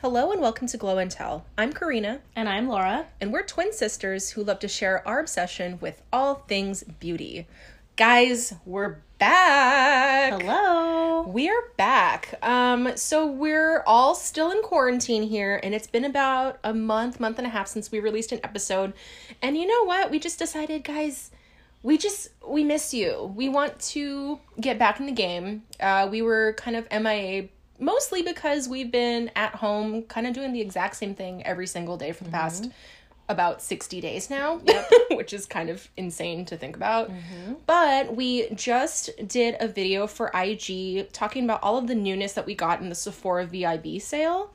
Hello 0.00 0.30
and 0.32 0.40
welcome 0.40 0.66
to 0.68 0.76
Glow 0.76 0.98
and 0.98 1.10
Tell. 1.10 1.46
I'm 1.56 1.72
Karina, 1.72 2.20
And 2.36 2.48
I'm 2.48 2.68
Laura. 2.68 3.06
and 3.20 3.32
we're 3.32 3.42
twin 3.44 3.72
sisters 3.72 4.30
who 4.30 4.44
love 4.44 4.58
to 4.60 4.68
share 4.68 5.06
our 5.06 5.18
obsession 5.20 5.78
with 5.80 6.02
all 6.12 6.34
things 6.48 6.82
beauty. 6.84 7.46
Guys, 7.96 8.54
we're 8.66 8.98
back. 9.18 10.42
Hello. 10.42 11.22
We're 11.22 11.70
back. 11.76 12.34
Um, 12.42 12.96
so 12.96 13.26
we're 13.26 13.82
all 13.86 14.14
still 14.14 14.50
in 14.50 14.60
quarantine 14.62 15.22
here, 15.22 15.60
and 15.62 15.74
it's 15.74 15.86
been 15.86 16.04
about 16.04 16.58
a 16.64 16.74
month, 16.74 17.20
month 17.20 17.38
and 17.38 17.46
a 17.46 17.50
half 17.50 17.68
since 17.68 17.90
we 17.92 18.00
released 18.00 18.32
an 18.32 18.40
episode. 18.42 18.92
And 19.40 19.56
you 19.56 19.66
know 19.66 19.84
what? 19.84 20.10
We 20.10 20.18
just 20.18 20.38
decided, 20.40 20.82
guys, 20.84 21.30
we 21.84 21.98
just 21.98 22.28
we 22.44 22.64
miss 22.64 22.92
you. 22.92 23.32
We 23.36 23.48
want 23.48 23.78
to 23.80 24.40
get 24.60 24.78
back 24.78 24.98
in 24.98 25.06
the 25.06 25.12
game. 25.12 25.62
Uh, 25.78 26.08
we 26.10 26.22
were 26.22 26.54
kind 26.56 26.76
of 26.76 26.88
MIA 26.90 27.48
mostly 27.78 28.22
because 28.22 28.68
we've 28.68 28.90
been 28.90 29.30
at 29.36 29.54
home, 29.54 30.02
kind 30.04 30.26
of 30.26 30.32
doing 30.32 30.52
the 30.52 30.60
exact 30.60 30.96
same 30.96 31.14
thing 31.14 31.44
every 31.46 31.66
single 31.66 31.96
day 31.96 32.10
for 32.10 32.24
the 32.24 32.30
past 32.30 32.70
about 33.28 33.62
60 33.62 34.00
days 34.00 34.30
now, 34.30 34.60
which 35.12 35.32
is 35.32 35.46
kind 35.46 35.70
of 35.70 35.88
insane 35.96 36.44
to 36.46 36.56
think 36.56 36.74
about. 36.74 37.10
But 37.66 38.16
we 38.16 38.48
just 38.54 39.10
did 39.26 39.56
a 39.60 39.68
video 39.68 40.06
for 40.06 40.30
IG 40.34 41.12
talking 41.12 41.44
about 41.44 41.62
all 41.62 41.76
of 41.76 41.86
the 41.86 41.94
newness 41.94 42.32
that 42.32 42.46
we 42.46 42.54
got 42.54 42.80
in 42.80 42.88
the 42.88 42.94
Sephora 42.94 43.46
VIB 43.46 44.00
sale. 44.00 44.50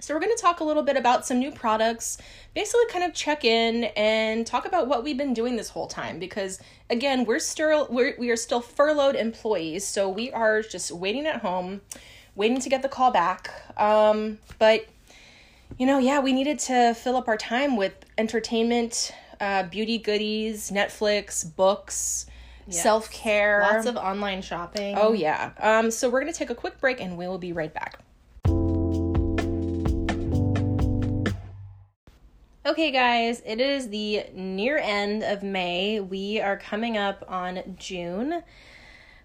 So 0.00 0.14
we're 0.14 0.20
going 0.20 0.34
to 0.34 0.40
talk 0.40 0.60
a 0.60 0.64
little 0.64 0.82
bit 0.82 0.96
about 0.96 1.26
some 1.26 1.38
new 1.38 1.50
products, 1.52 2.18
basically 2.54 2.86
kind 2.90 3.04
of 3.04 3.12
check 3.12 3.44
in 3.44 3.84
and 3.96 4.46
talk 4.46 4.66
about 4.66 4.88
what 4.88 5.04
we've 5.04 5.16
been 5.18 5.34
doing 5.34 5.56
this 5.56 5.68
whole 5.68 5.86
time 5.86 6.18
because 6.18 6.60
again, 6.88 7.24
we're 7.24 7.38
still 7.38 7.86
we're, 7.90 8.14
we 8.18 8.30
are 8.30 8.36
still 8.36 8.60
furloughed 8.60 9.14
employees, 9.14 9.86
so 9.86 10.08
we 10.08 10.32
are 10.32 10.62
just 10.62 10.90
waiting 10.90 11.26
at 11.26 11.42
home, 11.42 11.82
waiting 12.34 12.60
to 12.60 12.68
get 12.68 12.82
the 12.82 12.88
call 12.88 13.10
back. 13.10 13.50
Um, 13.76 14.38
but 14.58 14.86
you 15.78 15.86
know, 15.86 15.98
yeah, 15.98 16.20
we 16.20 16.32
needed 16.32 16.58
to 16.60 16.94
fill 16.94 17.16
up 17.16 17.28
our 17.28 17.36
time 17.36 17.76
with 17.76 17.94
entertainment, 18.18 19.12
uh, 19.40 19.64
beauty 19.64 19.98
goodies, 19.98 20.70
Netflix, 20.70 21.44
books, 21.56 22.26
self 22.68 23.10
care. 23.10 23.60
Lots 23.62 23.86
of 23.86 23.96
online 23.96 24.42
shopping. 24.42 24.96
Oh 24.98 25.12
yeah. 25.12 25.50
Um, 25.58 25.90
so 25.90 26.08
we're 26.08 26.20
gonna 26.20 26.32
take 26.32 26.50
a 26.50 26.54
quick 26.54 26.80
break 26.80 27.00
and 27.00 27.16
we 27.16 27.28
will 27.28 27.38
be 27.38 27.52
right 27.52 27.72
back. 27.72 28.00
Okay, 32.66 32.90
guys, 32.90 33.40
it 33.46 33.58
is 33.58 33.88
the 33.88 34.26
near 34.34 34.76
end 34.76 35.22
of 35.22 35.42
May. 35.42 35.98
We 35.98 36.42
are 36.42 36.58
coming 36.58 36.94
up 36.94 37.24
on 37.26 37.76
June. 37.78 38.42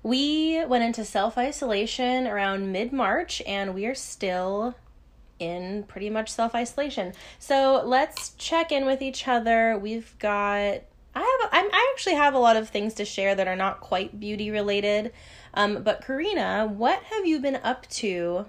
We 0.04 0.64
went 0.64 0.86
into 0.86 1.04
self 1.04 1.38
isolation 1.38 2.28
around 2.28 2.72
mid 2.72 2.94
March, 2.94 3.42
and 3.46 3.76
we 3.76 3.88
are 3.88 3.94
still 3.94 4.76
in 5.38 5.84
pretty 5.84 6.10
much 6.10 6.32
self 6.32 6.56
isolation. 6.56 7.12
So 7.38 7.84
let's 7.86 8.30
check 8.36 8.72
in 8.72 8.86
with 8.86 9.02
each 9.02 9.28
other. 9.28 9.78
We've 9.78 10.18
got. 10.18 10.84
I 11.14 11.20
have. 11.20 11.50
I'm, 11.52 11.70
I 11.74 11.92
actually 11.94 12.16
have 12.16 12.36
a 12.36 12.40
lot 12.40 12.56
of 12.56 12.70
things 12.70 12.94
to 12.94 13.04
share 13.04 13.36
that 13.36 13.50
are 13.50 13.56
not 13.58 13.82
quite 13.82 14.18
beauty 14.18 14.50
related. 14.50 15.12
Um, 15.54 15.84
but 15.84 16.06
Karina, 16.06 16.68
what 16.74 17.04
have 17.04 17.26
you 17.26 17.42
been 17.42 17.58
up 17.58 17.86
to 17.88 18.46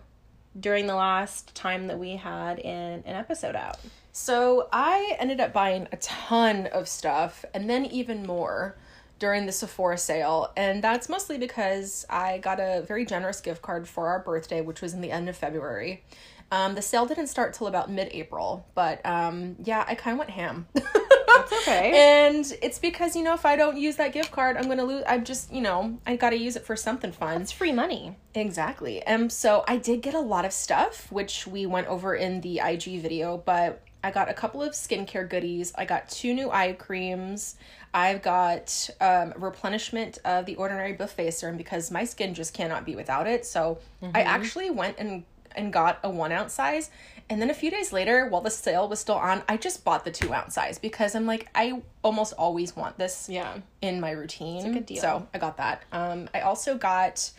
during 0.58 0.86
the 0.86 0.94
last 0.94 1.56
time 1.56 1.88
that 1.88 1.98
we 1.98 2.14
had 2.14 2.60
in 2.60 3.02
an 3.04 3.16
episode 3.16 3.56
out? 3.56 3.80
So 4.16 4.70
I 4.72 5.14
ended 5.18 5.40
up 5.40 5.52
buying 5.52 5.88
a 5.92 5.96
ton 5.98 6.68
of 6.68 6.88
stuff 6.88 7.44
and 7.52 7.68
then 7.68 7.84
even 7.84 8.26
more 8.26 8.78
during 9.18 9.44
the 9.44 9.52
Sephora 9.52 9.98
sale. 9.98 10.54
And 10.56 10.82
that's 10.82 11.10
mostly 11.10 11.36
because 11.36 12.06
I 12.08 12.38
got 12.38 12.58
a 12.58 12.82
very 12.88 13.04
generous 13.04 13.42
gift 13.42 13.60
card 13.60 13.86
for 13.86 14.08
our 14.08 14.20
birthday, 14.20 14.62
which 14.62 14.80
was 14.80 14.94
in 14.94 15.02
the 15.02 15.10
end 15.10 15.28
of 15.28 15.36
February. 15.36 16.02
Um, 16.50 16.74
the 16.74 16.80
sale 16.80 17.04
didn't 17.04 17.26
start 17.26 17.52
till 17.52 17.66
about 17.66 17.90
mid 17.90 18.08
April, 18.12 18.66
but 18.74 19.04
um, 19.04 19.56
yeah, 19.62 19.84
I 19.86 19.94
kind 19.94 20.14
of 20.14 20.18
went 20.18 20.30
ham. 20.30 20.66
That's 20.72 21.52
okay. 21.52 21.92
And 22.26 22.50
it's 22.62 22.78
because, 22.78 23.16
you 23.16 23.22
know, 23.22 23.34
if 23.34 23.44
I 23.44 23.54
don't 23.54 23.76
use 23.76 23.96
that 23.96 24.14
gift 24.14 24.32
card, 24.32 24.56
I'm 24.56 24.64
going 24.64 24.78
to 24.78 24.84
lose. 24.84 25.04
I'm 25.06 25.24
just, 25.24 25.52
you 25.52 25.60
know, 25.60 25.98
I 26.06 26.16
got 26.16 26.30
to 26.30 26.38
use 26.38 26.56
it 26.56 26.64
for 26.64 26.74
something 26.74 27.12
fun. 27.12 27.42
It's 27.42 27.52
free 27.52 27.72
money. 27.72 28.16
Exactly. 28.34 29.06
Um 29.06 29.28
so 29.28 29.64
I 29.68 29.76
did 29.76 30.00
get 30.00 30.14
a 30.14 30.20
lot 30.20 30.44
of 30.46 30.52
stuff 30.52 31.12
which 31.12 31.46
we 31.46 31.66
went 31.66 31.86
over 31.88 32.14
in 32.14 32.40
the 32.40 32.60
IG 32.60 33.00
video, 33.00 33.36
but 33.38 33.82
I 34.06 34.12
got 34.12 34.28
a 34.30 34.34
couple 34.34 34.62
of 34.62 34.72
skincare 34.72 35.28
goodies. 35.28 35.72
I 35.76 35.84
got 35.84 36.08
two 36.08 36.32
new 36.32 36.48
eye 36.50 36.72
creams. 36.74 37.56
I've 37.92 38.22
got 38.22 38.88
um, 39.00 39.34
replenishment 39.36 40.18
of 40.24 40.46
the 40.46 40.54
Ordinary 40.54 40.92
Buffet 40.92 41.32
Serum 41.32 41.56
because 41.56 41.90
my 41.90 42.04
skin 42.04 42.32
just 42.32 42.54
cannot 42.54 42.84
be 42.86 42.94
without 42.94 43.26
it. 43.26 43.44
So 43.44 43.78
I 44.14 44.22
actually 44.22 44.70
went 44.70 44.98
and 44.98 45.24
and 45.56 45.72
got 45.72 45.98
a 46.04 46.10
one 46.10 46.30
ounce 46.32 46.52
size. 46.52 46.90
And 47.28 47.40
then 47.42 47.50
a 47.50 47.54
few 47.54 47.70
days 47.70 47.92
later, 47.92 48.28
while 48.28 48.42
the 48.42 48.50
sale 48.50 48.88
was 48.88 49.00
still 49.00 49.16
on, 49.16 49.42
I 49.48 49.56
just 49.56 49.84
bought 49.84 50.04
the 50.04 50.12
two 50.12 50.32
ounce 50.32 50.54
size 50.54 50.78
because 50.78 51.16
I'm 51.16 51.26
like, 51.26 51.48
I 51.54 51.82
almost 52.04 52.34
always 52.34 52.76
want 52.76 52.98
this 52.98 53.28
Yeah. 53.28 53.56
in 53.82 53.98
my 54.00 54.12
routine. 54.12 54.66
a 54.66 54.72
good 54.72 54.86
deal. 54.86 55.00
So 55.00 55.26
I 55.34 55.38
got 55.38 55.56
that. 55.56 55.82
Um, 55.90 56.28
I 56.32 56.42
also 56.42 56.76
got 56.76 57.30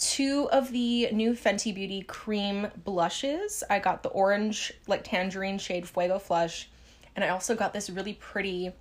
two 0.00 0.48
of 0.50 0.72
the 0.72 1.10
new 1.12 1.34
Fenty 1.34 1.72
Beauty 1.72 2.02
cream 2.02 2.68
blushes. 2.84 3.62
I 3.70 3.78
got 3.78 4.02
the 4.02 4.08
orange, 4.08 4.72
like 4.88 5.04
tangerine 5.04 5.58
shade 5.58 5.86
Fuego 5.86 6.18
Flush, 6.18 6.68
and 7.14 7.24
I 7.24 7.28
also 7.28 7.54
got 7.54 7.72
this 7.72 7.90
really 7.90 8.14
pretty, 8.14 8.72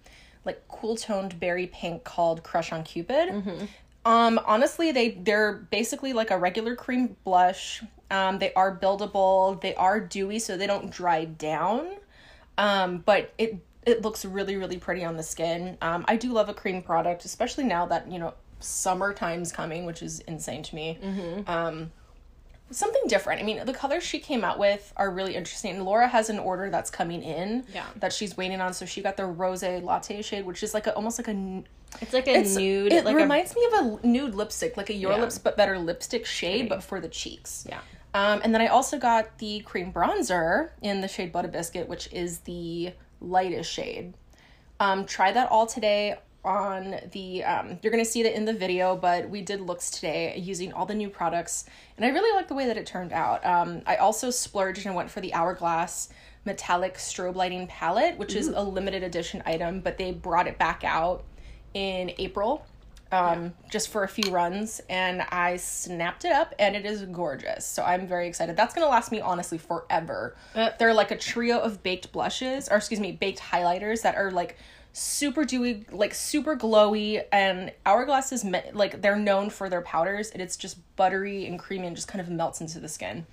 like 0.46 0.66
cool 0.68 0.96
toned 0.96 1.40
berry 1.40 1.68
pink 1.68 2.04
called 2.04 2.42
Crush 2.44 2.72
on 2.72 2.84
Cupid. 2.84 3.30
Mm-hmm. 3.30 3.66
Um, 4.06 4.40
honestly, 4.46 4.92
they 4.92 5.12
they're 5.12 5.54
basically 5.54 6.14
like 6.14 6.32
a 6.32 6.38
regular 6.38 6.76
cream 6.76 7.16
blush. 7.24 7.84
Um, 8.10 8.40
they 8.40 8.54
are 8.54 8.76
buildable. 8.76 9.60
They 9.62 9.76
are 9.76 10.00
dewy, 10.00 10.40
so 10.40 10.58
they 10.58 10.68
don't 10.68 10.90
dry 10.90 11.26
down. 11.26 11.88
Um, 12.58 13.00
but 13.00 13.34
it 13.38 13.58
it 13.86 14.02
looks 14.02 14.24
really 14.24 14.56
really 14.56 14.78
pretty 14.78 15.04
on 15.04 15.18
the 15.18 15.24
skin. 15.24 15.78
Um, 15.82 16.06
I 16.08 16.16
do 16.16 16.32
love 16.32 16.48
a 16.48 16.54
cream 16.54 16.82
product, 16.82 17.26
especially 17.26 17.66
now 17.66 17.86
that 17.88 18.10
you 18.10 18.20
know 18.20 18.34
summertime's 18.60 19.52
coming, 19.52 19.86
which 19.86 20.02
is 20.02 20.20
insane 20.22 20.64
to 20.64 20.76
me. 20.76 20.98
Um, 21.48 21.92
something 22.72 23.02
different. 23.08 23.42
I 23.42 23.44
mean, 23.44 23.66
the 23.66 23.74
colors 23.74 24.04
she 24.04 24.20
came 24.20 24.44
out 24.44 24.60
with 24.60 24.94
are 24.98 25.10
really 25.10 25.36
interesting. 25.36 25.84
Laura 25.84 26.08
has 26.08 26.30
an 26.30 26.38
order 26.40 26.70
that's 26.70 26.90
coming 26.92 27.24
in 27.24 27.66
Yeah. 27.74 27.86
that 27.96 28.14
she's 28.14 28.38
waiting 28.38 28.62
on. 28.62 28.74
So 28.74 28.86
she 28.86 29.02
got 29.02 29.18
the 29.18 29.26
rose 29.26 29.64
latte 29.64 30.22
shade, 30.22 30.46
which 30.46 30.62
is 30.64 30.74
like 30.74 30.88
a, 30.88 30.94
almost 30.96 31.18
like 31.20 31.28
a. 31.28 31.64
It's 32.02 32.14
like 32.14 32.28
a 32.28 32.32
it's- 32.32 32.56
nude. 32.56 32.94
It 32.94 33.06
like 33.06 33.16
reminds 33.16 33.56
me 33.56 33.66
of 33.66 33.74
a 34.04 34.08
nude 34.08 34.36
lipstick, 34.36 34.78
like 34.78 34.90
a 34.92 34.94
Your 34.94 35.14
Yeah. 35.14 35.22
Lips 35.22 35.40
but 35.40 35.58
better 35.58 35.80
lipstick 35.80 36.26
shade, 36.26 36.70
but 36.70 36.84
for 36.84 37.00
the 37.00 37.10
cheeks. 37.10 37.66
yeah. 37.68 37.80
Um, 38.14 38.42
and 38.44 38.54
then 38.54 38.62
I 38.62 38.68
also 38.68 38.98
got 38.98 39.38
the 39.38 39.60
cream 39.62 39.94
bronzer 39.94 40.70
in 40.82 41.02
the 41.02 41.08
shade 41.08 41.32
Butta 41.32 41.52
Biscuit, 41.52 41.88
which 41.88 42.12
is 42.12 42.40
the 42.40 42.92
lightest 43.22 43.72
shade. 43.72 44.14
Um, 44.80 45.06
try 45.06 45.32
that 45.32 45.50
all 45.52 45.68
today 45.68 46.18
on 46.44 46.96
the. 47.12 47.44
Um, 47.44 47.80
you're 47.82 47.92
gonna 47.92 48.06
see 48.06 48.22
it 48.22 48.34
in 48.34 48.46
the 48.46 48.54
video, 48.54 48.96
but 48.96 49.30
we 49.30 49.42
did 49.42 49.62
looks 49.62 49.92
today 49.92 50.38
using 50.38 50.74
all 50.74 50.86
the 50.86 50.96
new 50.96 51.10
products, 51.10 51.66
and 51.98 52.06
I 52.06 52.10
really 52.10 52.36
like 52.36 52.48
the 52.48 52.56
way 52.56 52.66
that 52.68 52.78
it 52.78 52.86
turned 52.86 53.14
out. 53.14 53.46
Um, 53.46 53.82
I 53.86 53.98
also 53.98 54.30
splurged 54.30 54.86
and 54.86 54.96
went 54.96 55.10
for 55.10 55.22
the 55.22 55.34
Hourglass 55.34 56.10
metallic 56.46 56.96
strobe 56.96 57.36
lighting 57.36 57.68
palette, 57.68 58.18
which 58.18 58.34
is 58.34 58.48
a 58.48 58.62
limited 58.62 59.04
edition 59.04 59.44
item, 59.46 59.82
but 59.82 59.98
they 59.98 60.12
brought 60.12 60.48
it 60.48 60.58
back 60.58 60.84
out 60.84 61.24
in 61.74 62.12
April 62.18 62.66
um, 63.12 63.54
just 63.70 63.90
for 63.90 64.04
a 64.04 64.08
few 64.08 64.32
runs, 64.32 64.82
and 64.90 65.22
I 65.30 65.58
snapped 65.58 66.26
it 66.26 66.32
up, 66.32 66.54
and 66.60 66.76
it 66.76 66.86
is 66.86 67.04
gorgeous. 67.04 67.66
So 67.66 67.84
I'm 67.84 68.08
very 68.08 68.28
excited. 68.28 68.56
That's 68.56 68.74
gonna 68.74 68.88
last 68.88 69.12
me 69.12 69.20
honestly 69.20 69.58
forever. 69.58 70.36
Uh. 70.54 70.70
They're 70.78 70.94
like 70.94 71.12
a 71.12 71.18
trio 71.18 71.60
of 71.60 71.82
baked 71.82 72.12
blushes, 72.12 72.70
or 72.70 72.78
excuse 72.78 73.00
me, 73.00 73.12
baked 73.12 73.40
highlighters 73.40 74.04
that 74.04 74.16
are 74.16 74.32
like 74.32 74.58
super 75.00 75.46
dewy, 75.46 75.86
like 75.92 76.14
super 76.14 76.56
glowy, 76.56 77.24
and 77.32 77.72
Hourglass 77.86 78.32
is 78.32 78.44
me- 78.44 78.62
like 78.74 79.02
they're 79.02 79.16
known 79.16 79.50
for 79.50 79.70
their 79.70 79.82
powders, 79.82 80.30
and 80.32 80.42
it's 80.42 80.58
just 80.58 80.78
buttery 80.96 81.46
and 81.46 81.58
creamy 81.58 81.88
and 81.88 81.96
just 81.96 82.08
kind 82.08 82.22
of 82.22 82.30
melts 82.30 82.62
into 82.62 82.80
the 82.80 82.90
skin. 82.90 83.26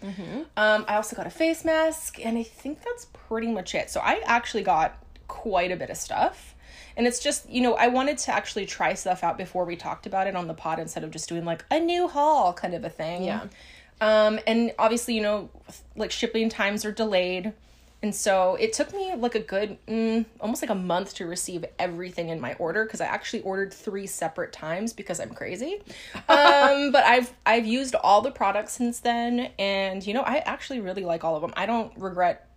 Um, 0.57 0.85
I 0.89 0.97
also 0.97 1.17
got 1.17 1.27
a 1.27 1.31
face 1.31 1.65
mask, 1.65 2.25
and 2.25 2.39
I 2.39 2.43
think 2.43 2.83
that's 2.83 3.07
pretty 3.13 3.49
much 3.49 3.75
it. 3.75 3.91
So 3.91 4.01
I 4.01 4.23
actually 4.25 4.63
got 4.63 5.03
quite 5.29 5.73
a 5.73 5.77
bit 5.77 5.91
of 5.91 5.97
stuff. 5.97 6.55
And 6.97 7.07
it's 7.07 7.19
just, 7.19 7.51
you 7.51 7.61
know, 7.61 7.75
I 7.75 7.89
wanted 7.89 8.17
to 8.19 8.33
actually 8.33 8.65
try 8.65 8.95
stuff 8.95 9.23
out 9.23 9.37
before 9.37 9.67
we 9.67 9.77
talked 9.77 10.07
about 10.07 10.27
it 10.27 10.35
on 10.35 10.47
the 10.47 10.55
pod 10.55 10.79
instead 10.79 11.05
of 11.05 11.11
just 11.11 11.29
doing 11.29 11.45
like 11.45 11.63
a 11.71 11.79
new 11.79 12.09
haul 12.09 12.55
kind 12.55 12.73
of 12.73 12.85
a 12.85 12.89
thing. 12.89 13.25
Yeah. 13.25 13.43
Um, 14.01 14.41
and 14.47 14.73
obviously, 14.79 15.15
you 15.15 15.21
know, 15.21 15.51
like 15.95 16.11
shipping 16.11 16.49
times 16.49 16.87
are 16.87 16.93
delayed. 16.93 17.53
And 18.07 18.15
so 18.15 18.55
it 18.55 18.73
took 18.73 18.95
me 18.95 19.17
like 19.17 19.35
a 19.35 19.41
good, 19.41 19.85
mm, 19.89 20.25
almost 20.41 20.63
like 20.63 20.71
a 20.71 20.77
month 20.77 21.15
to 21.15 21.27
receive 21.27 21.65
everything 21.77 22.29
in 22.29 22.41
my 22.41 22.55
order 22.55 22.85
because 22.85 23.01
I 23.01 23.07
actually 23.07 23.43
ordered 23.43 23.75
three 23.75 24.07
separate 24.07 24.53
times 24.53 24.93
because 24.93 25.19
I'm 25.19 25.35
crazy. 25.35 25.83
um, 26.29 26.93
but 26.93 27.03
I've 27.03 27.33
I've 27.45 27.67
used 27.67 27.97
all 27.97 28.23
the 28.23 28.31
products 28.31 28.75
since 28.75 29.01
then, 29.01 29.51
and 29.59 30.07
you 30.07 30.15
know 30.15 30.21
I 30.21 30.37
actually 30.37 30.79
really 30.79 31.05
like 31.05 31.25
all 31.25 31.35
of 31.35 31.43
them. 31.43 31.53
I 31.57 31.67
don't 31.67 31.93
regret 31.99 32.49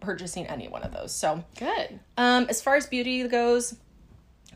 purchasing 0.00 0.46
any 0.48 0.68
one 0.68 0.82
of 0.82 0.92
those. 0.92 1.14
So 1.14 1.42
Good. 1.58 1.98
um, 2.18 2.44
as 2.50 2.60
far 2.60 2.74
as 2.74 2.86
beauty 2.86 3.26
goes, 3.26 3.78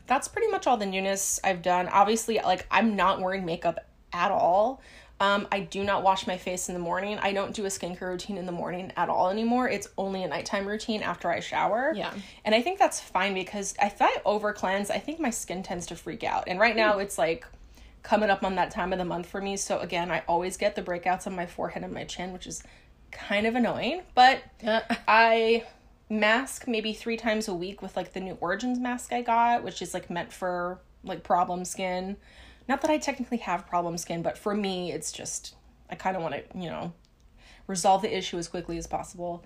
that's 0.05 0.27
pretty 0.27 0.49
much 0.49 0.67
all 0.67 0.77
the 0.77 0.85
newness 0.85 1.39
I've 1.43 1.63
done. 1.63 1.87
Obviously, 1.87 2.35
like 2.37 2.67
I'm 2.69 2.95
not 2.95 3.19
wearing 3.19 3.45
makeup 3.45 3.79
at 4.13 4.29
all. 4.29 4.83
Um, 5.21 5.47
I 5.51 5.59
do 5.59 5.83
not 5.83 6.01
wash 6.01 6.27
my 6.27 6.37
face 6.37 6.69
in 6.69 6.73
the 6.73 6.79
morning. 6.79 7.17
I 7.19 7.33
don't 7.33 7.53
do 7.53 7.65
a 7.65 7.67
skincare 7.67 8.09
routine 8.09 8.37
in 8.37 8.45
the 8.45 8.53
morning 8.53 8.93
at 8.95 9.09
all 9.09 9.29
anymore. 9.29 9.67
It's 9.67 9.89
only 9.97 10.23
a 10.23 10.27
nighttime 10.27 10.65
routine 10.65 11.03
after 11.03 11.29
I 11.29 11.41
shower. 11.41 11.91
Yeah. 11.93 12.13
And 12.45 12.55
I 12.55 12.61
think 12.61 12.79
that's 12.79 13.01
fine 13.01 13.33
because 13.33 13.75
if 13.81 14.01
I 14.01 14.15
over 14.23 14.53
cleanse, 14.53 14.89
I 14.89 14.99
think 14.99 15.19
my 15.19 15.29
skin 15.29 15.61
tends 15.61 15.85
to 15.87 15.95
freak 15.95 16.23
out. 16.23 16.45
And 16.47 16.59
right 16.59 16.75
now 16.75 16.99
it's 16.99 17.17
like 17.17 17.45
coming 18.01 18.29
up 18.29 18.43
on 18.43 18.55
that 18.55 18.71
time 18.71 18.93
of 18.93 18.99
the 18.99 19.05
month 19.05 19.27
for 19.27 19.41
me. 19.41 19.57
So 19.57 19.79
again, 19.79 20.09
I 20.09 20.23
always 20.27 20.55
get 20.55 20.75
the 20.75 20.81
breakouts 20.81 21.27
on 21.27 21.35
my 21.35 21.45
forehead 21.45 21.83
and 21.83 21.93
my 21.93 22.05
chin, 22.05 22.31
which 22.31 22.47
is 22.47 22.63
kind 23.11 23.45
of 23.45 23.55
annoying. 23.55 24.03
But 24.15 24.41
I 25.07 25.65
mask 26.09 26.67
maybe 26.67 26.93
three 26.93 27.17
times 27.17 27.47
a 27.47 27.53
week 27.53 27.81
with 27.81 27.95
like 27.95 28.13
the 28.13 28.19
new 28.19 28.37
Origins 28.39 28.79
mask 28.79 29.11
I 29.11 29.21
got, 29.21 29.63
which 29.63 29.81
is 29.81 29.93
like 29.93 30.09
meant 30.09 30.31
for 30.31 30.79
like 31.03 31.23
problem 31.23 31.65
skin. 31.65 32.17
Not 32.69 32.81
that 32.81 32.91
I 32.91 32.99
technically 32.99 33.37
have 33.39 33.67
problem 33.67 33.97
skin, 33.97 34.21
but 34.21 34.37
for 34.37 34.53
me, 34.53 34.91
it's 34.91 35.11
just 35.11 35.55
I 35.89 35.95
kind 35.95 36.15
of 36.15 36.21
want 36.21 36.35
to, 36.35 36.43
you 36.57 36.69
know, 36.69 36.93
resolve 37.65 38.03
the 38.03 38.15
issue 38.15 38.37
as 38.37 38.47
quickly 38.47 38.77
as 38.77 38.85
possible. 38.85 39.43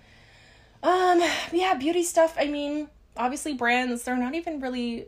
Um, 0.83 1.23
yeah, 1.53 1.73
beauty 1.75 2.03
stuff. 2.03 2.35
I 2.37 2.47
mean, 2.47 2.89
obviously 3.15 3.53
brands, 3.53 4.03
they're 4.03 4.17
not 4.17 4.35
even 4.35 4.59
really 4.59 5.05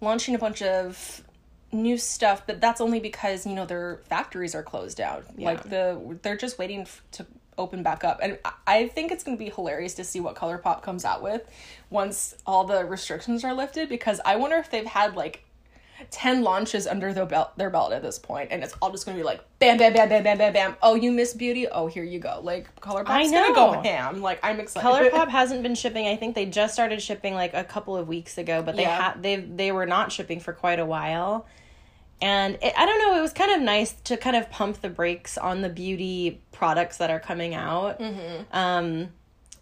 launching 0.00 0.36
a 0.36 0.38
bunch 0.38 0.62
of 0.62 1.24
new 1.72 1.98
stuff, 1.98 2.44
but 2.46 2.60
that's 2.60 2.80
only 2.80 3.00
because, 3.00 3.44
you 3.44 3.54
know, 3.54 3.66
their 3.66 4.02
factories 4.08 4.54
are 4.54 4.62
closed 4.62 4.96
down. 4.96 5.24
Yeah. 5.36 5.48
Like 5.48 5.64
the 5.68 6.18
they're 6.22 6.36
just 6.36 6.58
waiting 6.58 6.86
to 7.12 7.26
open 7.58 7.82
back 7.82 8.04
up. 8.04 8.20
And 8.22 8.38
I- 8.44 8.52
I 8.68 8.88
think 8.88 9.10
it's 9.10 9.24
going 9.24 9.36
to 9.36 9.44
be 9.44 9.50
hilarious 9.50 9.94
to 9.94 10.04
see 10.04 10.20
what 10.20 10.36
ColourPop 10.36 10.82
comes 10.82 11.04
out 11.04 11.22
with 11.22 11.42
once 11.90 12.36
all 12.46 12.62
the 12.62 12.84
restrictions 12.84 13.42
are 13.42 13.52
lifted 13.52 13.88
because 13.88 14.20
I 14.24 14.36
wonder 14.36 14.56
if 14.56 14.70
they've 14.70 14.86
had 14.86 15.16
like 15.16 15.42
10 16.10 16.42
launches 16.42 16.86
under 16.86 17.12
their 17.12 17.26
belt 17.26 17.56
their 17.58 17.70
belt 17.70 17.92
at 17.92 18.02
this 18.02 18.18
point 18.18 18.48
and 18.52 18.62
it's 18.62 18.74
all 18.80 18.90
just 18.90 19.04
gonna 19.04 19.18
be 19.18 19.24
like 19.24 19.40
bam 19.58 19.76
bam 19.78 19.92
bam 19.92 20.08
bam 20.08 20.22
bam 20.22 20.38
bam 20.38 20.52
bam 20.52 20.76
oh 20.82 20.94
you 20.94 21.10
miss 21.10 21.34
beauty 21.34 21.66
oh 21.66 21.86
here 21.88 22.04
you 22.04 22.18
go 22.18 22.40
like 22.42 22.72
ColourPop's 22.80 23.08
I 23.10 23.30
gonna 23.30 23.54
go 23.54 23.72
ham 23.82 24.22
like 24.22 24.38
i'm 24.42 24.60
excited 24.60 24.86
ColourPop 25.12 25.28
hasn't 25.38 25.62
been 25.62 25.74
shipping. 25.74 26.06
I 26.06 26.14
think 26.16 26.34
they 26.34 26.46
just 26.46 26.72
started 26.72 27.02
shipping 27.02 27.34
like 27.34 27.52
a 27.54 27.64
couple 27.64 27.96
of 27.96 28.06
weeks 28.08 28.38
ago, 28.38 28.62
but 28.62 28.76
they 28.76 28.82
Yeah. 28.82 29.02
had 29.12 29.22
they 29.22 29.36
they 29.36 29.72
were 29.72 29.86
not 29.86 30.12
shipping 30.12 30.38
for 30.40 30.52
quite 30.52 30.78
a 30.78 30.86
while. 30.86 31.46
And 32.20 32.58
it, 32.62 32.72
I 32.76 32.84
don't 32.86 32.98
know, 32.98 33.16
it 33.18 33.22
was 33.22 33.32
kind 33.32 33.52
of 33.52 33.60
nice 33.62 33.92
to 34.04 34.16
kind 34.16 34.34
of 34.36 34.50
pump 34.50 34.80
the 34.80 34.88
brakes 34.88 35.38
on 35.38 35.62
the 35.62 35.68
beauty 35.68 36.40
products 36.52 36.96
that 36.96 37.10
are 37.10 37.20
coming 37.20 37.54
out. 37.54 38.00
Um, 38.52 39.08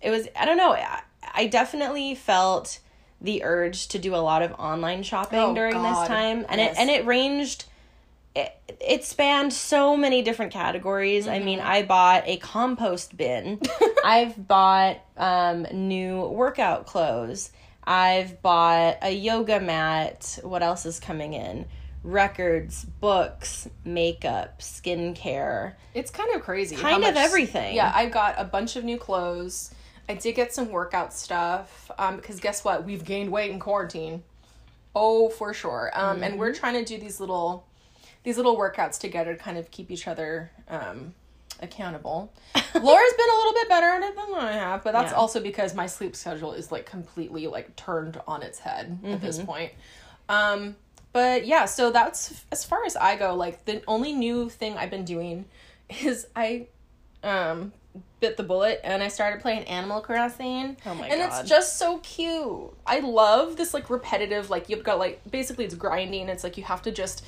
it 0.01 0.11
was 0.11 0.29
I 0.37 0.45
don't 0.45 0.57
know, 0.57 0.73
I, 0.73 1.03
I 1.35 1.47
definitely 1.47 2.15
felt 2.15 2.79
the 3.21 3.43
urge 3.45 3.89
to 3.89 3.99
do 3.99 4.15
a 4.15 4.19
lot 4.19 4.43
of 4.43 4.53
online 4.53 5.03
shopping 5.03 5.39
Oh, 5.39 5.55
during 5.55 5.73
God. 5.75 6.03
this 6.03 6.09
time, 6.09 6.45
and 6.49 6.61
Yes. 6.61 6.77
it 6.77 6.81
and 6.81 6.91
it 6.91 7.07
ranged 7.07 7.65
it, 8.35 8.55
it 8.81 9.03
spanned 9.03 9.51
so 9.51 9.97
many 9.97 10.21
different 10.21 10.53
categories. 10.53 11.27
I 11.27 11.39
mean, 11.39 11.59
I 11.59 11.83
bought 11.85 12.25
a 12.27 12.37
compost 12.37 13.17
bin. 13.17 13.59
I've 14.05 14.47
bought 14.47 14.99
um, 15.17 15.67
new 15.73 16.21
workout 16.27 16.85
clothes. 16.85 17.51
I've 17.85 18.43
bought 18.43 18.99
a 19.01 19.11
yoga 19.11 19.59
mat. 19.59 20.39
What 20.43 20.63
else 20.63 20.85
is 20.85 21.01
coming 21.01 21.33
in? 21.33 21.65
Records, 22.03 22.85
books, 22.85 23.69
makeup, 23.87 24.61
skincare. 24.61 25.73
It's 25.95 26.11
kind 26.11 26.35
of 26.35 26.43
crazy. 26.43 26.77
Kind 26.77 27.05
of 27.05 27.17
everything. 27.17 27.75
Yeah, 27.75 27.91
I 27.95 28.05
got 28.05 28.35
a 28.37 28.45
bunch 28.45 28.77
of 28.77 28.85
new 28.85 28.99
clothes. 28.99 29.71
I 30.09 30.15
did 30.15 30.35
get 30.35 30.53
some 30.55 30.71
workout 30.71 31.13
stuff. 31.13 31.91
Um, 31.99 32.17
because 32.17 32.41
guess 32.41 32.65
what? 32.65 32.85
We've 32.85 33.05
gained 33.05 33.31
weight 33.33 33.51
in 33.51 33.59
quarantine. 33.59 34.23
Oh, 34.95 35.29
for 35.29 35.53
sure. 35.53 35.91
Um, 35.95 36.23
and 36.23 36.33
Mm-hmm. 36.33 36.39
we're 36.39 36.55
trying 36.55 36.75
to 36.75 36.85
do 36.85 36.99
these 37.01 37.21
little, 37.21 37.67
these 38.23 38.37
little 38.37 38.57
workouts 38.57 38.99
together 38.99 39.35
to 39.35 39.39
kind 39.43 39.59
of 39.59 39.71
keep 39.71 39.91
each 39.91 40.07
other 40.09 40.51
um 40.69 41.15
accountable. 41.63 42.33
Laura's 42.55 43.13
been 43.17 43.31
a 43.31 43.37
little 43.39 43.53
bit 43.55 43.69
better 43.69 43.87
at 43.87 44.03
it 44.03 44.15
than 44.15 44.35
I 44.35 44.53
have, 44.53 44.85
but 44.85 44.93
that's 44.93 45.11
Yeah. 45.13 45.17
also 45.19 45.41
because 45.41 45.75
my 45.75 45.87
sleep 45.87 46.15
schedule 46.15 46.53
is 46.53 46.71
like 46.71 46.85
completely 46.85 47.47
like 47.47 47.75
turned 47.77 48.21
on 48.29 48.43
its 48.43 48.59
head 48.59 48.99
at 49.07 49.21
this 49.23 49.37
Mm-hmm. 49.39 49.47
point. 49.47 49.73
Um, 50.29 50.77
but 51.15 51.47
yeah, 51.47 51.65
so 51.65 51.91
that's 51.91 52.45
as 52.53 52.63
far 52.65 52.85
as 52.85 52.95
I 52.95 53.17
go. 53.17 53.35
Like 53.35 53.65
the 53.65 53.83
only 53.89 54.13
new 54.13 54.51
thing 54.51 54.77
I've 54.77 54.91
been 54.91 55.05
doing 55.07 55.47
is 56.03 56.27
I 56.37 56.67
um 57.23 57.73
bit 58.21 58.37
the 58.37 58.43
bullet 58.43 58.81
and 58.85 59.03
I 59.03 59.09
started 59.09 59.41
playing 59.41 59.65
Animal 59.65 60.01
Crossing. 60.01 60.77
Oh 60.87 60.95
my 60.95 61.07
and 61.09 61.21
God. 61.21 61.41
it's 61.41 61.49
just 61.49 61.79
so 61.79 61.99
cute. 61.99 62.73
I 62.87 63.01
love 63.01 63.57
this 63.57 63.75
like 63.75 63.91
repetitive 63.91 64.51
like 64.51 64.69
you've 64.69 64.85
got 64.85 64.99
like 64.99 65.21
basically 65.31 65.65
it's 65.65 65.75
grinding. 65.75 66.29
It's 66.29 66.45
like 66.45 66.57
you 66.57 66.65
have 66.65 66.83
to 66.83 66.93
just 66.93 67.25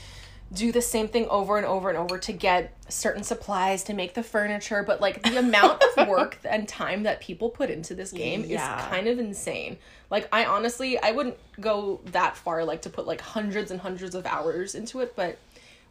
do 0.50 0.72
the 0.72 0.80
same 0.80 1.08
thing 1.08 1.26
over 1.28 1.58
and 1.58 1.66
over 1.66 1.90
and 1.90 1.98
over 1.98 2.16
to 2.16 2.32
get 2.32 2.72
certain 2.88 3.22
supplies 3.22 3.84
to 3.84 3.92
make 3.92 4.14
the 4.14 4.22
furniture, 4.22 4.82
but 4.82 4.98
like 4.98 5.22
the 5.22 5.38
amount 5.38 5.82
of 5.98 6.08
work 6.08 6.38
and 6.48 6.66
time 6.66 7.02
that 7.02 7.20
people 7.20 7.50
put 7.50 7.68
into 7.68 7.94
this 7.94 8.10
game 8.12 8.44
Yeah. 8.46 8.78
is 8.78 8.84
kind 8.86 9.08
of 9.08 9.18
insane. 9.18 9.76
Like 10.10 10.26
I 10.32 10.46
honestly 10.46 10.98
I 10.98 11.10
wouldn't 11.10 11.36
go 11.60 12.00
that 12.06 12.34
far 12.34 12.64
like 12.64 12.80
to 12.82 12.90
put 12.90 13.06
like 13.06 13.20
hundreds 13.20 13.70
and 13.70 13.78
hundreds 13.78 14.14
of 14.14 14.24
hours 14.24 14.74
into 14.74 15.00
it, 15.00 15.14
but 15.14 15.36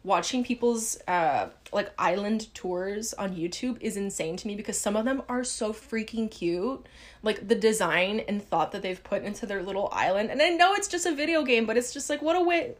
watching 0.04 0.44
people's 0.44 0.98
uh 1.06 1.48
like 1.72 1.92
island 1.98 2.52
tours 2.54 3.12
on 3.14 3.34
YouTube 3.34 3.76
is 3.80 3.96
insane 3.96 4.36
to 4.36 4.46
me 4.46 4.54
because 4.54 4.78
some 4.78 4.96
of 4.96 5.04
them 5.04 5.22
are 5.28 5.44
so 5.44 5.72
freaking 5.72 6.30
cute. 6.30 6.86
Like 7.22 7.48
the 7.48 7.54
design 7.54 8.20
and 8.20 8.42
thought 8.42 8.72
that 8.72 8.82
they've 8.82 9.02
put 9.02 9.22
into 9.22 9.44
their 9.44 9.62
little 9.62 9.88
island. 9.92 10.30
And 10.30 10.40
I 10.40 10.50
know 10.50 10.72
it's 10.74 10.88
just 10.88 11.04
a 11.04 11.14
video 11.14 11.42
game, 11.42 11.66
but 11.66 11.76
it's 11.76 11.92
just 11.92 12.08
like 12.08 12.22
what 12.22 12.36
a 12.36 12.40
way 12.40 12.74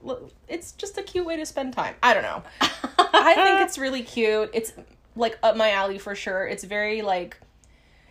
it's 0.49 0.73
just 0.73 0.97
a 0.99 1.03
cute 1.03 1.27
way 1.27 1.37
to 1.37 1.47
spend 1.47 1.75
time. 1.75 1.95
I 2.03 2.15
don't 2.15 2.23
know. 2.23 2.43
I 2.61 3.35
think 3.35 3.61
it's 3.61 3.79
really 3.79 4.03
cute. 4.03 4.51
It's 4.55 4.73
like 5.17 5.39
up 5.43 5.57
my 5.57 5.73
alley 5.73 5.99
for 5.99 6.15
sure. 6.15 6.47
It's 6.47 6.65
very 6.65 7.03
like 7.03 7.39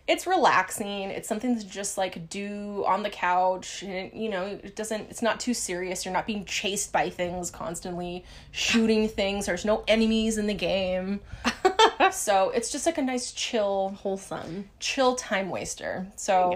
it's 0.07 0.25
relaxing. 0.25 1.09
It's 1.09 1.27
something 1.27 1.59
to 1.59 1.67
just 1.67 1.97
like 1.97 2.29
do 2.29 2.85
on 2.87 3.03
the 3.03 3.09
couch. 3.09 3.83
And, 3.83 4.11
you 4.13 4.29
know, 4.29 4.45
it 4.45 4.75
doesn't, 4.75 5.09
it's 5.09 5.21
not 5.21 5.39
too 5.39 5.53
serious. 5.53 6.05
You're 6.05 6.13
not 6.13 6.25
being 6.25 6.45
chased 6.45 6.93
by 6.93 7.09
things 7.09 7.51
constantly, 7.51 8.23
shooting 8.51 9.09
things. 9.09 9.45
There's 9.47 9.65
no 9.65 9.83
enemies 9.87 10.37
in 10.37 10.47
the 10.47 10.53
game. 10.53 11.19
so 12.11 12.51
it's 12.51 12.71
just 12.71 12.85
like 12.85 12.97
a 12.97 13.01
nice 13.01 13.33
chill, 13.33 13.89
wholesome. 13.99 14.69
chill 14.79 15.15
time 15.15 15.49
waster. 15.49 16.07
So 16.15 16.51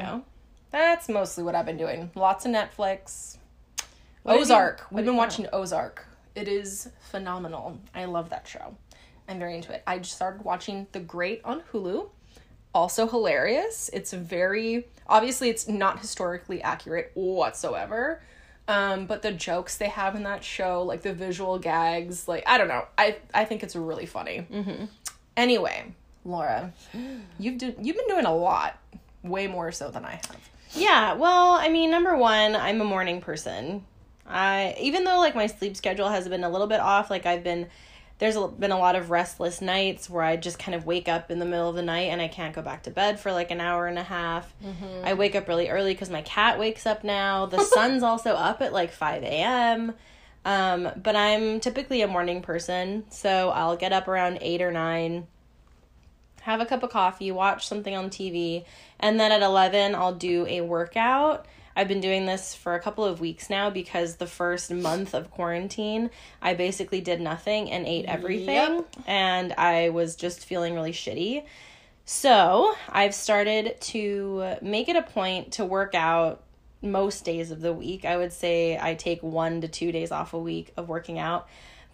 that's 0.72 1.10
mostly 1.10 1.44
what 1.44 1.54
I've 1.54 1.66
been 1.66 1.78
doing. 1.78 2.10
Lots 2.16 2.46
of 2.46 2.52
Netflix. 2.54 3.38
What 4.24 4.34
have 4.34 4.40
you- 4.40 4.42
Ozark. 4.46 4.88
We've 4.92 5.06
been 5.06 5.18
watching 5.18 5.48
Ozark. 5.52 6.06
It 6.36 6.48
is 6.48 6.90
phenomenal. 7.10 7.78
I 7.94 8.06
love 8.06 8.30
that 8.30 8.48
show. 8.48 8.78
I'm 9.28 9.40
very 9.40 9.56
into 9.56 9.74
it. 9.74 9.84
I 9.86 9.98
just 9.98 10.16
started 10.16 10.44
watching 10.46 10.88
The 10.94 11.02
Great 11.02 11.42
on 11.44 11.62
Hulu. 11.74 12.08
Also 12.74 13.08
hilarious. 13.08 13.90
It's 13.94 14.14
very 14.14 14.88
obviously 15.08 15.50
it's 15.50 15.68
not 15.68 16.00
historically 16.00 16.62
accurate 16.62 17.12
whatsoever. 17.14 18.22
Um, 18.68 19.06
but 19.06 19.22
the 19.22 19.32
jokes 19.32 19.78
they 19.78 19.90
have 19.90 20.16
in 20.16 20.24
that 20.24 20.44
show, 20.44 20.84
like 20.84 21.02
the 21.02 21.14
visual 21.14 21.60
gags, 21.60 22.28
like 22.28 22.44
I 22.48 22.58
don't 22.58 22.68
know. 22.68 22.86
I 22.98 23.18
I 23.34 23.46
think 23.46 23.64
it's 23.64 23.76
really 23.76 24.06
funny. 24.06 24.48
Mm-hmm. 24.52 24.86
Anyway, 25.36 25.94
Laura, 26.24 26.72
you've 27.40 27.58
do, 27.58 27.76
you've 27.82 27.98
been 27.98 28.08
doing 28.08 28.26
a 28.26 28.34
lot, 28.34 28.78
way 29.24 29.48
more 29.48 29.72
so 29.72 29.90
than 29.90 30.06
I 30.06 30.12
have. 30.12 30.50
Yeah, 30.74 31.14
well, 31.14 31.52
I 31.52 31.68
mean, 31.68 31.92
number 31.92 32.16
one, 32.16 32.56
I'm 32.56 32.80
a 32.80 32.86
morning 32.86 33.20
person. 33.20 33.84
I 34.26 34.76
even 34.80 35.04
though 35.04 35.20
like 35.20 35.36
my 35.36 35.48
sleep 35.48 35.76
schedule 35.76 36.08
has 36.08 36.28
been 36.30 36.44
a 36.44 36.50
little 36.50 36.68
bit 36.68 36.80
off, 36.80 37.10
like 37.10 37.26
I've 37.26 37.44
been 37.44 37.68
there's 38.22 38.38
been 38.38 38.72
a 38.72 38.78
lot 38.78 38.96
of 38.96 39.10
restless 39.10 39.62
nights 39.62 40.08
where 40.08 40.22
I 40.22 40.36
just 40.36 40.60
kind 40.60 40.76
of 40.76 40.86
wake 40.86 41.08
up 41.08 41.32
in 41.32 41.40
the 41.40 41.46
middle 41.46 41.68
of 41.68 41.76
the 41.76 41.82
night 41.82 42.12
and 42.12 42.22
I 42.22 42.28
can't 42.28 42.54
go 42.54 42.62
back 42.62 42.84
to 42.84 42.92
bed 42.92 43.20
for 43.20 43.32
like 43.32 43.50
an 43.50 43.60
hour 43.60 43.88
and 43.88 43.98
a 43.98 44.04
half. 44.04 44.54
I 45.04 45.16
wake 45.16 45.36
up 45.36 45.48
really 45.48 45.70
early 45.70 45.96
because 45.96 46.12
my 46.12 46.22
cat 46.22 46.60
wakes 46.60 46.86
up 46.86 47.04
now. 47.04 47.48
The 47.48 47.64
sun's 47.74 48.04
also 48.04 48.36
up 48.36 48.62
at 48.62 48.74
like 48.74 48.92
5 48.92 49.24
a.m. 49.24 49.94
Um, 50.46 50.92
but 51.02 51.16
I'm 51.16 51.60
typically 51.62 52.04
a 52.04 52.08
morning 52.08 52.44
person, 52.44 53.06
so 53.10 53.50
I'll 53.50 53.76
get 53.76 53.92
up 53.92 54.08
around 54.08 54.38
8 54.40 54.62
or 54.62 54.72
9 54.72 55.26
have 56.42 56.60
a 56.60 56.66
cup 56.66 56.82
of 56.82 56.90
coffee, 56.90 57.32
watch 57.32 57.68
something 57.68 57.96
on 57.96 58.10
TV, 58.10 58.66
and 59.00 59.20
then 59.20 59.32
at 59.32 59.44
11 59.44 59.94
I'll 59.94 60.16
do 60.16 60.46
a 60.48 60.62
workout. 60.62 61.46
I've 61.76 61.88
been 61.88 62.02
doing 62.02 62.26
this 62.26 62.54
for 62.54 62.76
a 62.76 62.80
couple 62.80 63.06
of 63.06 63.20
weeks 63.22 63.50
now 63.50 63.70
because 63.70 64.18
the 64.18 64.28
first 64.28 64.72
month 64.72 65.14
of 65.14 65.32
quarantine, 65.32 66.10
I 66.42 66.54
basically 66.54 67.02
did 67.02 67.22
nothing 67.22 67.72
and 67.72 67.86
ate 67.86 68.06
everything, 68.06 68.76
Yep. 68.76 68.96
and 69.08 69.54
I 69.54 69.90
was 69.90 70.16
just 70.16 70.46
feeling 70.46 70.74
really 70.76 70.92
shitty. 70.94 71.44
So, 72.06 72.74
I've 72.90 73.14
started 73.14 73.80
to 73.82 74.56
make 74.62 74.90
it 74.90 74.96
a 74.96 75.04
point 75.04 75.54
to 75.54 75.66
work 75.66 75.96
out 75.96 76.44
most 76.82 77.24
days 77.24 77.52
of 77.52 77.62
the 77.62 77.72
week. 77.72 78.06
I 78.06 78.18
would 78.18 78.34
say 78.34 78.78
I 78.78 78.96
take 78.96 79.22
1 79.22 79.62
to 79.62 79.68
2 79.68 79.92
days 79.92 80.12
off 80.12 80.34
a 80.34 80.40
week 80.40 80.74
of 80.76 80.90
working 80.90 81.20
out. 81.20 81.48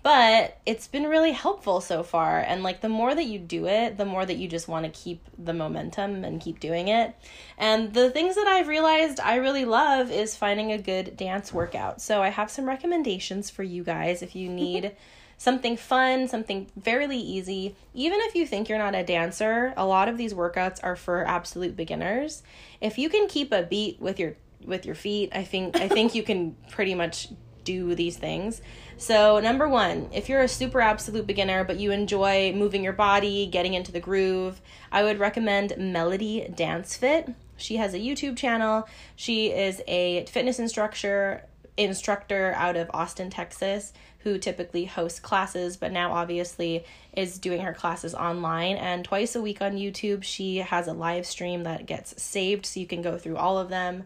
But 0.08 0.58
it's 0.66 0.88
been 0.88 1.04
really 1.04 1.34
helpful 1.34 1.82
so 1.82 2.02
far. 2.02 2.40
And 2.40 2.64
like 2.64 2.80
the 2.80 2.88
more 2.88 3.14
that 3.14 3.26
you 3.26 3.40
do 3.40 3.68
it 3.68 3.98
the 3.98 4.06
more 4.06 4.26
that 4.26 4.38
you 4.38 4.48
just 4.48 4.70
want 4.70 4.86
to 4.86 5.02
keep 5.04 5.22
the 5.38 5.52
momentum 5.52 6.24
and 6.24 6.40
keep 6.40 6.62
doing 6.62 6.88
it. 6.88 7.14
And 7.58 7.94
the 7.94 8.10
things 8.10 8.36
that 8.36 8.48
i've 8.48 8.70
realized 8.70 9.20
i 9.20 9.36
really 9.36 9.66
love 9.66 10.10
is 10.10 10.34
finding 10.34 10.72
a 10.72 10.78
good 10.78 11.18
dance 11.18 11.52
workout. 11.52 12.02
So 12.02 12.22
i 12.22 12.30
have 12.30 12.50
some 12.50 12.64
recommendations 12.64 13.50
for 13.50 13.64
you 13.64 13.84
guys 13.84 14.22
if 14.22 14.34
you 14.34 14.48
mm-hmm. 14.48 14.56
need 14.56 14.96
something 15.38 15.76
fun 15.76 16.30
something 16.30 16.68
fairly 16.82 17.20
easy. 17.20 17.76
Even 17.94 18.20
if 18.22 18.34
you 18.34 18.48
think 18.48 18.70
you're 18.70 18.78
not 18.78 18.96
a 18.96 19.04
dancer 19.04 19.74
a 19.76 19.86
lot 19.86 20.08
of 20.08 20.18
these 20.18 20.34
workouts 20.34 20.80
are 20.84 20.96
for 20.96 21.28
absolute 21.28 21.76
beginners. 21.76 22.44
If 22.80 22.98
you 22.98 23.10
can 23.10 23.28
keep 23.28 23.52
a 23.52 23.64
beat 23.64 24.00
with 24.00 24.20
your 24.20 24.36
with 24.66 24.86
your 24.86 24.96
feet 24.96 25.30
i 25.34 25.44
think 25.44 25.76
i 25.76 25.88
think 25.88 26.16
you 26.18 26.24
can 26.24 26.56
pretty 26.72 26.96
much 26.96 27.28
do 27.68 27.94
these 27.94 28.18
things 28.18 28.62
so, 29.00 29.40
number 29.40 29.70
one, 29.70 30.10
if 30.12 30.28
you're 30.28 30.42
a 30.42 30.48
super 30.48 30.82
absolute 30.82 31.28
beginner 31.28 31.64
but 31.64 31.78
you 31.78 31.92
enjoy 31.92 32.52
moving 32.54 32.84
your 32.84 32.94
body, 32.94 33.46
getting 33.46 33.76
into 33.76 33.92
the 33.92 34.00
groove, 34.00 34.60
I 34.92 35.04
would 35.04 35.20
recommend 35.20 35.78
Melody 35.78 36.52
Dance 36.56 36.98
Fit. 36.98 37.30
She 37.58 37.78
has 37.78 37.94
a 37.94 38.00
YouTube 38.00 38.38
channel. 38.38 38.88
She 39.16 39.52
is 39.52 39.84
a 39.88 40.26
fitness 40.26 40.58
instructor 40.58 41.44
instructor 41.78 42.54
out 42.56 42.76
of 42.76 42.90
Austin, 42.92 43.30
Texas, 43.30 43.94
who 44.20 44.40
typically 44.40 44.86
hosts 44.86 45.20
classes, 45.20 45.78
but 45.78 45.92
now 45.92 46.12
obviously 46.12 46.84
is 47.16 47.38
doing 47.38 47.62
her 47.62 47.74
classes 47.74 48.16
online. 48.16 48.78
And 48.78 49.06
twice 49.06 49.36
a 49.36 49.42
week 49.44 49.62
on 49.62 49.74
YouTube, 49.74 50.24
she 50.24 50.58
has 50.58 50.88
a 50.88 50.94
live 50.94 51.28
stream 51.28 51.64
that 51.64 51.86
gets 51.86 52.20
saved 52.22 52.66
so 52.66 52.80
you 52.80 52.88
can 52.88 53.04
go 53.04 53.20
through 53.20 53.38
all 53.38 53.60
of 53.60 53.70
them 53.70 54.06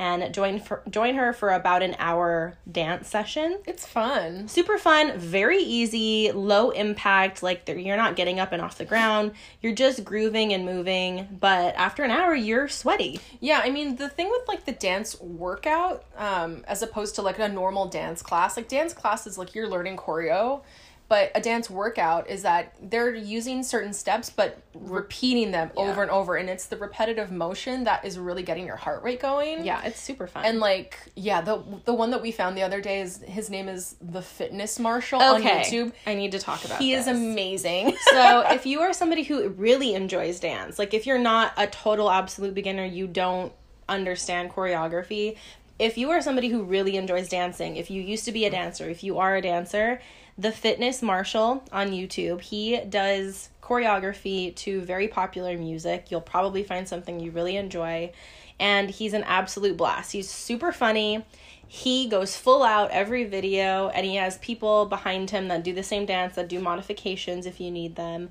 and 0.00 0.32
join 0.32 0.58
for, 0.58 0.82
join 0.88 1.14
her 1.16 1.34
for 1.34 1.50
about 1.50 1.82
an 1.82 1.94
hour 1.98 2.56
dance 2.72 3.06
session. 3.06 3.58
It's 3.66 3.86
fun. 3.86 4.48
Super 4.48 4.78
fun, 4.78 5.18
very 5.18 5.58
easy, 5.58 6.32
low 6.32 6.70
impact, 6.70 7.42
like 7.42 7.68
you're 7.68 7.98
not 7.98 8.16
getting 8.16 8.40
up 8.40 8.52
and 8.52 8.62
off 8.62 8.78
the 8.78 8.86
ground. 8.86 9.32
You're 9.60 9.74
just 9.74 10.02
grooving 10.02 10.54
and 10.54 10.64
moving, 10.64 11.28
but 11.38 11.74
after 11.76 12.02
an 12.02 12.10
hour 12.10 12.34
you're 12.34 12.66
sweaty. 12.66 13.20
Yeah, 13.40 13.60
I 13.62 13.68
mean, 13.68 13.96
the 13.96 14.08
thing 14.08 14.30
with 14.30 14.48
like 14.48 14.64
the 14.64 14.72
dance 14.72 15.20
workout 15.20 16.04
um 16.16 16.64
as 16.66 16.80
opposed 16.80 17.16
to 17.16 17.22
like 17.22 17.38
a 17.38 17.48
normal 17.48 17.86
dance 17.86 18.22
class, 18.22 18.56
like 18.56 18.68
dance 18.68 18.94
class 18.94 19.26
is 19.26 19.36
like 19.36 19.54
you're 19.54 19.68
learning 19.68 19.98
choreo 19.98 20.62
but 21.10 21.32
a 21.34 21.40
dance 21.40 21.68
workout 21.68 22.30
is 22.30 22.42
that 22.42 22.72
they're 22.80 23.12
using 23.12 23.64
certain 23.64 23.92
steps 23.92 24.30
but 24.30 24.62
repeating 24.74 25.50
them 25.50 25.68
yeah. 25.76 25.82
over 25.82 26.02
and 26.02 26.10
over 26.10 26.36
and 26.36 26.48
it's 26.48 26.66
the 26.66 26.76
repetitive 26.76 27.32
motion 27.32 27.82
that 27.82 28.04
is 28.04 28.16
really 28.16 28.44
getting 28.44 28.64
your 28.64 28.76
heart 28.76 29.02
rate 29.02 29.20
going 29.20 29.64
yeah 29.64 29.82
it's 29.84 30.00
super 30.00 30.28
fun 30.28 30.44
and 30.46 30.60
like 30.60 30.98
yeah 31.16 31.40
the 31.40 31.62
the 31.84 31.92
one 31.92 32.10
that 32.10 32.22
we 32.22 32.30
found 32.30 32.56
the 32.56 32.62
other 32.62 32.80
day 32.80 33.00
is 33.00 33.18
his 33.24 33.50
name 33.50 33.68
is 33.68 33.96
the 34.00 34.22
fitness 34.22 34.78
marshal 34.78 35.20
okay. 35.20 35.58
on 35.58 35.64
youtube 35.64 35.92
i 36.06 36.14
need 36.14 36.30
to 36.30 36.38
talk 36.38 36.64
about 36.64 36.78
he 36.78 36.94
this. 36.94 37.06
is 37.06 37.08
amazing 37.08 37.94
so 38.12 38.44
if 38.48 38.64
you 38.64 38.80
are 38.80 38.92
somebody 38.92 39.24
who 39.24 39.48
really 39.50 39.94
enjoys 39.94 40.38
dance 40.38 40.78
like 40.78 40.94
if 40.94 41.06
you're 41.06 41.18
not 41.18 41.52
a 41.56 41.66
total 41.66 42.08
absolute 42.08 42.54
beginner 42.54 42.84
you 42.84 43.08
don't 43.08 43.52
understand 43.88 44.50
choreography 44.50 45.36
if 45.80 45.98
you 45.98 46.10
are 46.10 46.20
somebody 46.20 46.48
who 46.48 46.62
really 46.62 46.96
enjoys 46.96 47.28
dancing 47.28 47.76
if 47.76 47.90
you 47.90 48.00
used 48.00 48.24
to 48.24 48.32
be 48.32 48.44
a 48.44 48.50
dancer 48.50 48.88
if 48.88 49.02
you 49.02 49.18
are 49.18 49.34
a 49.36 49.42
dancer 49.42 50.00
the 50.40 50.50
Fitness 50.50 51.02
Marshal 51.02 51.62
on 51.70 51.90
YouTube. 51.90 52.40
He 52.40 52.80
does 52.80 53.50
choreography 53.62 54.54
to 54.56 54.80
very 54.80 55.06
popular 55.06 55.58
music. 55.58 56.10
You'll 56.10 56.22
probably 56.22 56.62
find 56.62 56.88
something 56.88 57.20
you 57.20 57.30
really 57.30 57.56
enjoy. 57.56 58.12
And 58.58 58.90
he's 58.90 59.12
an 59.12 59.24
absolute 59.24 59.76
blast. 59.76 60.12
He's 60.12 60.30
super 60.30 60.72
funny. 60.72 61.24
He 61.68 62.08
goes 62.08 62.36
full 62.36 62.62
out 62.62 62.90
every 62.90 63.24
video, 63.24 63.90
and 63.90 64.04
he 64.04 64.16
has 64.16 64.38
people 64.38 64.86
behind 64.86 65.30
him 65.30 65.48
that 65.48 65.62
do 65.62 65.72
the 65.72 65.82
same 65.82 66.04
dance, 66.04 66.34
that 66.34 66.48
do 66.48 66.58
modifications 66.58 67.46
if 67.46 67.60
you 67.60 67.70
need 67.70 67.96
them. 67.96 68.30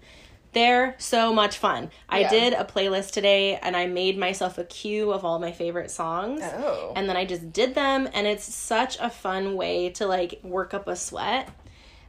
They're 0.52 0.96
so 0.98 1.34
much 1.34 1.58
fun. 1.58 1.92
I 2.08 2.28
did 2.28 2.54
a 2.54 2.66
playlist 2.66 3.12
today 3.12 3.58
and 3.58 3.78
I 3.78 3.86
made 3.86 4.18
myself 4.18 4.58
a 4.58 4.64
queue 4.64 5.12
of 5.12 5.24
all 5.24 5.38
my 5.38 5.52
favorite 5.52 5.92
songs. 5.92 6.42
Oh. 6.44 6.94
And 6.96 7.08
then 7.08 7.16
I 7.16 7.26
just 7.26 7.54
did 7.54 7.76
them 7.76 8.10
and 8.14 8.26
it's 8.26 8.52
such 8.52 8.98
a 9.00 9.10
fun 9.10 9.56
way 9.56 9.90
to 9.92 10.08
like 10.08 10.40
work 10.44 10.74
up 10.74 10.88
a 10.88 10.96
sweat. 10.96 11.50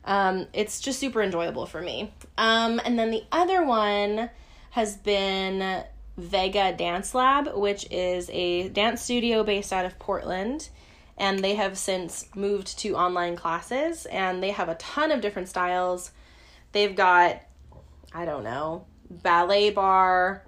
Um, 0.04 0.46
it's 0.54 0.80
just 0.80 0.98
super 0.98 1.22
enjoyable 1.22 1.66
for 1.66 1.82
me. 1.82 2.12
Um, 2.38 2.80
and 2.84 2.98
then 2.98 3.10
the 3.10 3.24
other 3.30 3.62
one 3.62 4.30
has 4.70 4.96
been 4.96 5.84
Vega 6.16 6.72
Dance 6.72 7.14
Lab, 7.14 7.54
which 7.54 7.86
is 7.90 8.30
a 8.32 8.68
dance 8.70 9.02
studio 9.02 9.44
based 9.44 9.72
out 9.72 9.84
of 9.84 9.98
Portland. 9.98 10.68
And 11.18 11.40
they 11.40 11.56
have 11.56 11.76
since 11.76 12.26
moved 12.34 12.78
to 12.78 12.96
online 12.96 13.36
classes, 13.36 14.06
and 14.06 14.42
they 14.42 14.52
have 14.52 14.70
a 14.70 14.74
ton 14.76 15.10
of 15.10 15.20
different 15.20 15.50
styles. 15.50 16.12
They've 16.72 16.96
got, 16.96 17.42
I 18.12 18.24
don't 18.24 18.44
know, 18.44 18.86
ballet 19.08 19.70
bar, 19.70 20.44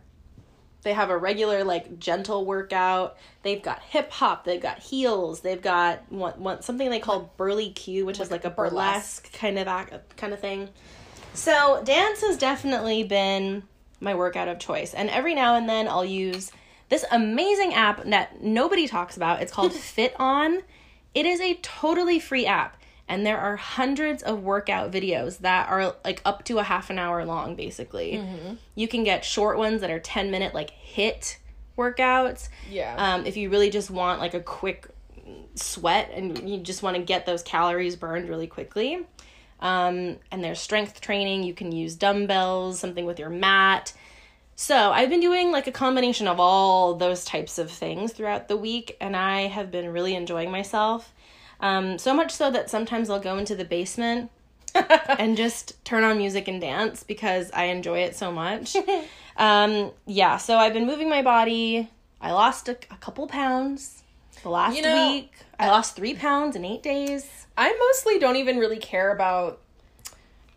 they 0.82 0.92
have 0.92 1.10
a 1.10 1.16
regular 1.16 1.64
like 1.64 1.98
gentle 1.98 2.44
workout. 2.44 3.16
They've 3.42 3.62
got 3.62 3.80
hip 3.82 4.10
hop. 4.10 4.44
They've 4.44 4.60
got 4.60 4.80
heels. 4.80 5.40
They've 5.40 5.62
got 5.62 6.10
one, 6.10 6.32
one 6.42 6.62
something 6.62 6.90
they 6.90 6.98
call 6.98 7.32
burly 7.36 7.70
Q, 7.70 8.04
which 8.04 8.18
like 8.18 8.26
is 8.26 8.30
like 8.30 8.44
a 8.44 8.50
burlesque, 8.50 9.24
burlesque 9.24 9.32
kind 9.32 9.58
of 9.58 9.68
act, 9.68 10.16
kind 10.16 10.32
of 10.32 10.40
thing. 10.40 10.70
So 11.34 11.82
dance 11.84 12.20
has 12.22 12.36
definitely 12.36 13.04
been 13.04 13.62
my 14.00 14.14
workout 14.14 14.48
of 14.48 14.58
choice, 14.58 14.92
and 14.92 15.08
every 15.08 15.34
now 15.34 15.54
and 15.54 15.68
then 15.68 15.86
I'll 15.86 16.04
use 16.04 16.50
this 16.88 17.04
amazing 17.12 17.74
app 17.74 18.04
that 18.04 18.42
nobody 18.42 18.88
talks 18.88 19.16
about. 19.16 19.40
It's 19.40 19.52
called 19.52 19.72
FitOn. 19.72 20.62
It 21.14 21.26
is 21.26 21.40
a 21.40 21.54
totally 21.62 22.18
free 22.18 22.44
app 22.44 22.76
and 23.12 23.26
there 23.26 23.38
are 23.38 23.56
hundreds 23.56 24.22
of 24.22 24.42
workout 24.42 24.90
videos 24.90 25.36
that 25.40 25.68
are 25.68 25.94
like 26.02 26.22
up 26.24 26.46
to 26.46 26.58
a 26.58 26.62
half 26.62 26.88
an 26.88 26.98
hour 26.98 27.26
long 27.26 27.54
basically. 27.54 28.12
Mm-hmm. 28.14 28.54
you 28.74 28.88
can 28.88 29.04
get 29.04 29.22
short 29.22 29.58
ones 29.58 29.82
that 29.82 29.90
are 29.90 30.00
10 30.00 30.30
minute 30.30 30.54
like 30.54 30.70
HIIT 30.94 31.36
workouts. 31.76 32.48
Yeah. 32.70 32.94
Um, 32.96 33.26
if 33.26 33.36
you 33.36 33.50
really 33.50 33.68
just 33.68 33.90
want 33.90 34.18
like 34.18 34.32
a 34.32 34.40
quick 34.40 34.88
sweat 35.56 36.10
and 36.14 36.48
you 36.48 36.56
just 36.56 36.82
want 36.82 36.96
to 36.96 37.02
get 37.02 37.26
those 37.26 37.42
calories 37.42 37.96
burned 37.96 38.30
really 38.30 38.46
quickly. 38.46 39.04
Um, 39.60 40.16
and 40.30 40.42
there's 40.42 40.58
strength 40.58 41.02
training. 41.02 41.42
You 41.42 41.52
can 41.52 41.70
use 41.70 41.94
dumbbells 41.94 42.80
something 42.80 43.04
with 43.04 43.18
your 43.18 43.30
mat. 43.30 43.92
So 44.54 44.90
i've 44.92 45.10
been 45.10 45.20
doing 45.20 45.50
like 45.50 45.66
a 45.66 45.72
combination 45.72 46.28
of 46.28 46.40
all 46.40 46.94
those 46.94 47.24
types 47.26 47.58
of 47.58 47.70
things 47.70 48.12
throughout 48.12 48.48
the 48.48 48.56
week 48.56 48.96
and 49.00 49.16
i 49.16 49.48
have 49.48 49.70
been 49.70 49.92
really 49.92 50.14
enjoying 50.14 50.50
myself 50.50 51.12
um, 51.62 51.96
so 51.96 52.12
much 52.12 52.32
so 52.32 52.50
that 52.50 52.68
sometimes 52.68 53.08
I'll 53.08 53.20
go 53.20 53.38
into 53.38 53.54
the 53.54 53.64
basement 53.64 54.30
and 54.74 55.36
just 55.36 55.82
turn 55.84 56.04
on 56.04 56.18
music 56.18 56.48
and 56.48 56.60
dance 56.60 57.04
because 57.04 57.50
I 57.52 57.64
enjoy 57.64 58.00
it 58.00 58.16
so 58.16 58.32
much. 58.32 58.76
um, 59.36 59.92
yeah, 60.06 60.36
so 60.36 60.56
I've 60.56 60.72
been 60.74 60.86
moving 60.86 61.08
my 61.08 61.22
body. 61.22 61.88
I 62.20 62.32
lost 62.32 62.68
a, 62.68 62.72
a 62.90 62.96
couple 62.96 63.26
pounds 63.28 64.02
the 64.42 64.50
last 64.50 64.76
you 64.76 64.82
know, 64.82 65.12
week. 65.12 65.32
I 65.58 65.68
lost 65.68 65.96
three 65.96 66.14
pounds 66.14 66.56
in 66.56 66.64
eight 66.64 66.82
days. 66.82 67.46
I 67.56 67.72
mostly 67.78 68.18
don't 68.18 68.36
even 68.36 68.58
really 68.58 68.78
care 68.78 69.12
about 69.12 69.60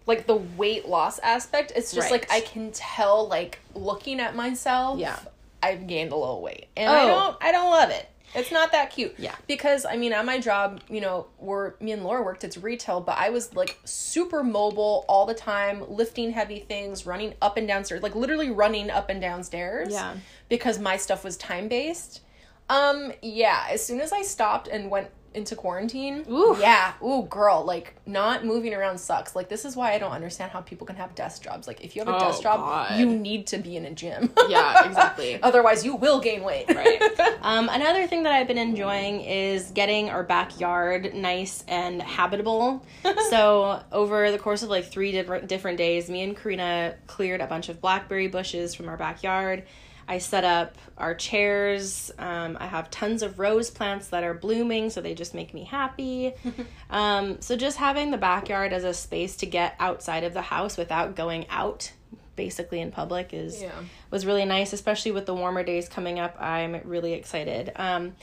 like 0.08 0.26
the 0.26 0.36
weight 0.36 0.88
loss 0.88 1.20
aspect. 1.20 1.72
It's 1.76 1.94
just 1.94 2.12
right. 2.12 2.22
like 2.22 2.32
I 2.32 2.42
can 2.42 2.72
tell, 2.72 3.28
like 3.28 3.60
looking 3.74 4.20
at 4.20 4.36
myself. 4.36 5.00
Yeah, 5.00 5.20
I've 5.62 5.88
gained 5.88 6.12
a 6.12 6.16
little 6.16 6.42
weight, 6.42 6.68
and 6.76 6.90
oh. 6.90 6.94
I 6.94 7.06
don't. 7.06 7.38
I 7.42 7.52
don't 7.52 7.70
love 7.70 7.90
it. 7.90 8.10
It's 8.36 8.52
not 8.52 8.72
that 8.72 8.92
cute. 8.92 9.16
Yeah. 9.18 9.36
Because 9.48 9.86
I 9.86 9.96
mean, 9.98 10.14
at 10.14 10.26
my 10.26 10.40
job, 10.40 10.82
you 10.90 11.02
know, 11.02 11.28
where 11.38 11.76
me 11.80 11.92
and 11.92 12.04
Laura 12.04 12.24
worked, 12.24 12.44
it's 12.44 12.58
retail, 12.58 13.02
but 13.02 13.18
I 13.18 13.30
was 13.30 13.56
like 13.56 13.78
super 13.86 14.44
mobile 14.44 15.06
all 15.08 15.26
the 15.26 15.34
time, 15.34 15.84
lifting 15.90 16.32
heavy 16.32 16.60
things, 16.60 17.06
running 17.06 17.34
up 17.42 17.58
and 17.58 17.68
downstairs, 17.68 18.04
like 18.04 18.16
literally 18.16 18.52
running 18.52 18.90
up 18.90 19.10
and 19.10 19.22
downstairs. 19.22 19.92
Yeah. 19.92 20.16
Because 20.50 20.80
my 20.80 20.98
stuff 20.98 21.24
was 21.24 21.38
time 21.38 21.68
based. 21.68 22.22
Um, 22.70 23.12
yeah, 23.22 23.68
as 23.70 23.86
soon 23.86 24.02
as 24.02 24.12
I 24.12 24.24
stopped 24.24 24.68
and 24.68 24.90
went 24.90 25.10
into 25.36 25.56
quarantine. 25.56 26.26
Ooh. 26.30 26.58
Yeah. 26.60 26.94
Ooh, 27.04 27.24
girl, 27.24 27.64
like 27.64 27.96
not 28.06 28.46
moving 28.46 28.74
around 28.74 28.98
sucks. 28.98 29.36
Like 29.36 29.50
this 29.50 29.66
is 29.66 29.76
why 29.76 29.94
I 29.94 30.00
don't 30.00 30.12
understand 30.12 30.52
how 30.52 30.62
people 30.62 30.88
can 30.88 30.96
have 30.96 31.14
desk 31.16 31.44
jobs. 31.44 31.68
Like 31.68 31.84
if 31.84 31.96
you 31.96 32.02
have 32.04 32.08
a 32.08 32.16
oh, 32.16 32.20
desk 32.20 32.42
job, 32.42 32.60
God. 32.60 33.00
you 33.00 33.06
need 33.06 33.48
to 33.48 33.58
be 33.58 33.76
in 33.76 33.86
a 33.86 33.92
gym. 33.92 34.32
yeah, 34.50 34.88
exactly. 34.88 35.40
Otherwise, 35.44 35.86
you 35.86 35.96
will 35.96 36.20
gain 36.20 36.44
weight. 36.44 36.74
right. 36.74 37.02
Um, 37.46 37.70
another 37.70 38.08
thing 38.08 38.24
that 38.24 38.34
I've 38.34 38.48
been 38.48 38.58
enjoying 38.58 39.22
is 39.22 39.70
getting 39.70 40.10
our 40.10 40.24
backyard 40.24 41.14
nice 41.14 41.64
and 41.68 42.02
habitable. 42.02 42.84
so 43.30 43.84
over 43.92 44.32
the 44.32 44.40
course 44.40 44.64
of 44.64 44.70
like 44.70 44.86
three 44.86 45.12
different 45.12 45.48
different 45.48 45.78
days, 45.78 46.10
me 46.10 46.24
and 46.24 46.36
Karina 46.36 46.96
cleared 47.06 47.42
a 47.42 47.48
bunch 47.48 47.70
of 47.70 47.80
blackberry 47.82 48.28
bushes 48.28 48.74
from 48.74 48.90
our 48.90 48.98
backyard 48.98 49.64
I 50.08 50.20
set 50.20 50.44
up 50.44 50.78
our 50.98 51.16
chairs. 51.16 52.12
Um, 52.20 52.58
I 52.60 52.68
have 52.68 52.92
tons 52.92 53.24
of 53.24 53.40
rose 53.40 53.70
plants 53.70 54.10
that 54.10 54.24
are 54.24 54.34
blooming, 54.34 54.90
so 54.90 55.02
they 55.02 55.14
just 55.14 55.34
make 55.34 55.54
me 55.54 55.64
happy. 55.64 56.34
um, 56.90 57.42
so, 57.42 57.56
just 57.56 57.78
having 57.78 58.12
the 58.12 58.18
backyard 58.18 58.74
as 58.74 58.84
a 58.84 58.94
space 58.94 59.36
to 59.38 59.46
get 59.46 59.76
outside 59.80 60.24
of 60.24 60.34
the 60.34 60.42
house 60.42 60.78
without 60.78 61.16
going 61.16 61.48
out 61.50 61.92
basically 62.36 62.82
in 62.82 62.92
public 62.92 63.34
is 63.34 63.62
yeah. 63.62 63.72
was 64.12 64.26
really 64.26 64.44
nice 64.44 64.74
especially 64.74 65.10
with 65.10 65.26
the 65.26 65.34
warmer 65.34 65.64
days 65.64 65.88
coming 65.88 66.20
up 66.20 66.36
i'm 66.42 66.82
really 66.84 67.14
excited 67.14 67.72
um, 67.78 68.14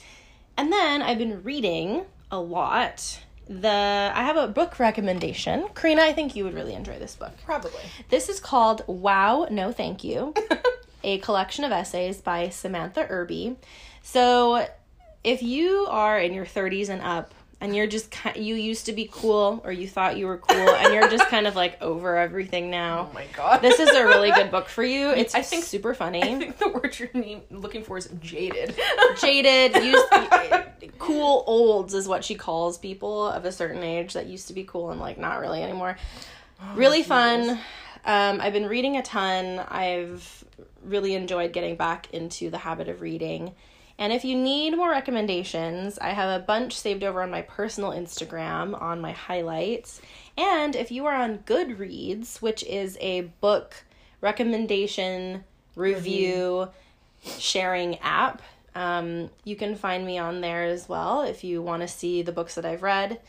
and 0.58 0.70
then 0.70 1.00
i've 1.00 1.16
been 1.16 1.42
reading 1.42 2.04
a 2.30 2.38
lot 2.38 3.22
the 3.48 4.12
I 4.14 4.24
have 4.24 4.36
a 4.36 4.46
book 4.48 4.78
recommendation. 4.78 5.66
Karina, 5.74 6.02
I 6.02 6.12
think 6.12 6.36
you 6.36 6.44
would 6.44 6.54
really 6.54 6.74
enjoy 6.74 6.98
this 6.98 7.16
book. 7.16 7.32
Probably. 7.44 7.80
This 8.08 8.28
is 8.28 8.40
called 8.40 8.82
Wow, 8.86 9.46
No 9.50 9.72
Thank 9.72 10.04
You, 10.04 10.34
a 11.04 11.18
collection 11.18 11.64
of 11.64 11.72
essays 11.72 12.20
by 12.20 12.48
Samantha 12.48 13.06
Irby. 13.08 13.56
So, 14.02 14.66
if 15.24 15.42
you 15.42 15.86
are 15.88 16.18
in 16.18 16.32
your 16.34 16.46
30s 16.46 16.88
and 16.88 17.00
up, 17.02 17.32
and 17.60 17.76
you're 17.76 17.86
just 17.86 18.12
you 18.34 18.56
used 18.56 18.86
to 18.86 18.92
be 18.92 19.08
cool 19.12 19.60
or 19.64 19.70
you 19.70 19.86
thought 19.86 20.16
you 20.16 20.26
were 20.26 20.38
cool 20.38 20.68
and 20.68 20.92
you're 20.92 21.08
just 21.08 21.28
kind 21.28 21.46
of 21.46 21.54
like 21.54 21.80
over 21.80 22.16
everything 22.16 22.70
now. 22.72 23.08
Oh 23.08 23.14
my 23.14 23.24
god. 23.36 23.62
This 23.62 23.78
is 23.78 23.88
a 23.90 24.04
really 24.04 24.32
good 24.32 24.50
book 24.50 24.66
for 24.68 24.82
you. 24.82 25.10
It's 25.16 25.32
I 25.36 25.42
think- 25.42 25.62
super 25.64 25.94
funny. 25.94 26.20
I 26.24 26.36
think 26.38 26.58
the 26.58 26.68
word 26.70 26.98
you're 26.98 27.08
name, 27.14 27.42
looking 27.52 27.84
for 27.84 27.96
is 27.98 28.08
jaded. 28.20 28.74
jaded, 29.20 29.76
used 29.76 30.04
cool 30.98 31.44
olds 31.46 31.94
is 31.94 32.08
what 32.08 32.24
she 32.24 32.34
calls 32.34 32.78
people 32.78 33.28
of 33.28 33.44
a 33.44 33.52
certain 33.52 33.84
age 33.84 34.14
that 34.14 34.26
used 34.26 34.48
to 34.48 34.54
be 34.54 34.64
cool 34.64 34.90
and 34.90 34.98
like 35.00 35.16
not 35.16 35.38
really 35.38 35.62
anymore. 35.62 35.96
really 36.74 37.04
fun. 37.04 37.50
Um, 38.04 38.40
I've 38.40 38.52
been 38.52 38.66
reading 38.66 38.96
a 38.96 39.02
ton. 39.02 39.60
I've 39.60 40.44
really 40.84 41.14
enjoyed 41.14 41.52
getting 41.52 41.76
back 41.76 42.12
into 42.12 42.50
the 42.50 42.58
habit 42.58 42.88
of 42.88 43.00
reading. 43.00 43.54
And 43.98 44.12
if 44.12 44.24
you 44.24 44.36
need 44.36 44.76
more 44.76 44.90
recommendations, 44.90 45.98
I 45.98 46.10
have 46.10 46.40
a 46.40 46.44
bunch 46.44 46.78
saved 46.78 47.04
over 47.04 47.22
on 47.22 47.30
my 47.30 47.42
personal 47.42 47.90
Instagram 47.90 48.80
on 48.80 49.00
my 49.00 49.12
highlights. 49.12 50.00
And 50.36 50.74
if 50.74 50.90
you 50.90 51.06
are 51.06 51.14
on 51.14 51.38
Goodreads, 51.38 52.40
which 52.40 52.64
is 52.64 52.96
a 53.00 53.22
book 53.40 53.84
recommendation 54.20 55.44
review 55.76 56.68
sharing 57.38 57.98
app, 57.98 58.42
um, 58.74 59.30
you 59.44 59.56
can 59.56 59.76
find 59.76 60.06
me 60.06 60.18
on 60.18 60.40
there 60.40 60.64
as 60.64 60.88
well 60.88 61.22
if 61.22 61.44
you 61.44 61.60
want 61.60 61.82
to 61.82 61.88
see 61.88 62.22
the 62.22 62.32
books 62.32 62.54
that 62.54 62.64
I've 62.64 62.82
read. 62.82 63.20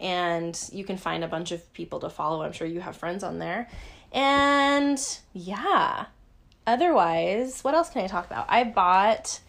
And 0.00 0.58
you 0.72 0.84
can 0.84 0.96
find 0.96 1.24
a 1.24 1.28
bunch 1.28 1.52
of 1.52 1.72
people 1.72 2.00
to 2.00 2.10
follow. 2.10 2.42
I'm 2.42 2.52
sure 2.52 2.66
you 2.66 2.80
have 2.80 2.96
friends 2.96 3.22
on 3.22 3.38
there. 3.38 3.68
And 4.12 4.98
yeah, 5.32 6.06
otherwise, 6.66 7.62
what 7.62 7.74
else 7.74 7.90
can 7.90 8.02
I 8.02 8.06
talk 8.06 8.26
about? 8.26 8.46
I 8.48 8.64
bought 8.64 9.40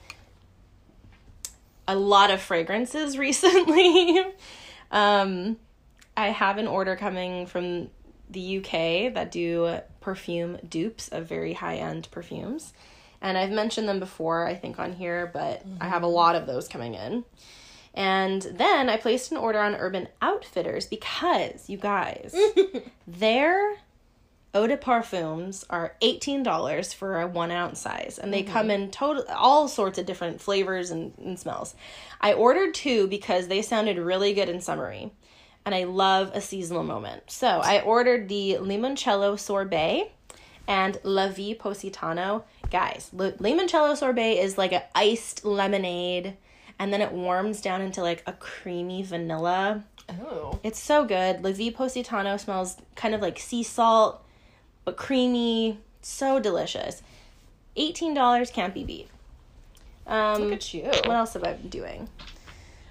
a 1.88 1.96
lot 1.96 2.32
of 2.32 2.42
fragrances 2.42 3.18
recently. 3.18 4.24
um, 4.92 5.58
I 6.16 6.30
have 6.30 6.58
an 6.58 6.68
order 6.68 6.96
coming 6.96 7.46
from 7.46 7.90
the 8.30 8.58
UK 8.58 9.14
that 9.14 9.32
do 9.32 9.80
perfume 10.02 10.58
dupes 10.68 11.08
of 11.10 11.28
very 11.28 11.54
high 11.54 11.76
end 11.76 12.10
perfumes. 12.12 12.74
And 13.22 13.38
I've 13.38 13.52
mentioned 13.52 13.88
them 13.90 14.00
before, 14.00 14.46
I 14.46 14.56
think, 14.56 14.80
on 14.80 14.94
here, 14.94 15.30
but 15.34 15.64
I 15.82 15.88
have 15.88 16.04
a 16.04 16.08
lot 16.08 16.36
of 16.36 16.46
those 16.46 16.68
coming 16.68 16.94
in. 16.94 17.24
And 17.94 18.44
then 18.44 18.90
I 18.90 18.98
placed 18.98 19.32
an 19.32 19.38
order 19.38 19.60
on 19.60 19.74
Urban 19.74 20.08
Outfitters 20.22 20.86
because, 20.86 21.68
you 21.68 21.78
guys, 21.78 22.36
their 23.08 23.78
eau 24.58 24.68
de 24.68 24.76
parfums 24.76 25.64
are 25.70 25.96
$18 26.02 26.94
for 26.96 27.22
a 27.22 27.28
one 27.28 27.52
ounce 27.52 27.80
size. 27.80 28.20
And 28.22 28.34
they 28.34 28.44
mm-hmm. 28.44 28.54
come 28.54 28.72
in 28.72 28.90
total 28.90 29.24
all 29.30 29.68
sorts 29.68 30.00
of 30.00 30.06
different 30.06 30.42
flavors 30.42 30.90
and, 30.90 31.14
and 31.24 31.40
smells. 31.40 31.76
I 32.20 32.34
ordered 32.34 32.74
two 32.74 33.08
because 33.08 33.48
they 33.48 33.62
sounded 33.62 33.98
really 33.98 34.34
good 34.34 34.50
in 34.50 34.62
summery. 34.62 35.12
And 35.66 35.76
I 35.76 35.84
love 35.84 36.32
a 36.34 36.42
seasonal 36.42 36.84
moment. 36.84 37.24
So 37.28 37.48
I 37.48 37.82
ordered 37.82 38.30
the 38.30 38.58
limoncello 38.60 39.38
sorbet 39.38 40.12
and 40.68 40.98
La 41.04 41.28
Vie 41.30 41.54
Positano. 41.54 42.46
Guys, 42.72 43.10
li- 43.14 43.34
limoncello 43.34 43.96
sorbet 43.96 44.40
is 44.40 44.58
like 44.58 44.74
an 44.74 44.82
iced 44.96 45.46
lemonade, 45.46 46.36
and 46.80 46.92
then 46.92 47.02
it 47.02 47.12
warms 47.12 47.62
down 47.62 47.82
into 47.82 48.02
like 48.02 48.24
a 48.26 48.34
creamy 48.34 49.04
vanilla. 49.04 49.84
Oh. 50.10 50.60
It's 50.64 50.80
so 50.80 51.06
good. 51.06 51.44
La 51.44 51.52
Vie 51.52 51.72
Positano 51.72 52.38
smells 52.38 52.78
kind 52.96 53.14
of 53.14 53.22
like 53.22 53.40
sea 53.40 53.64
salt, 53.64 54.26
but 54.88 54.96
creamy. 54.96 55.78
So 56.02 56.40
delicious. 56.40 57.04
$18 57.76 58.54
can't 58.54 58.74
be 58.74 58.86
beat. 58.86 59.10
Um, 60.08 60.44
Look 60.44 60.54
at 60.54 60.74
you. 60.74 60.84
what 60.84 61.10
else 61.10 61.34
have 61.34 61.44
I 61.44 61.52
been 61.52 61.68
doing? 61.68 62.08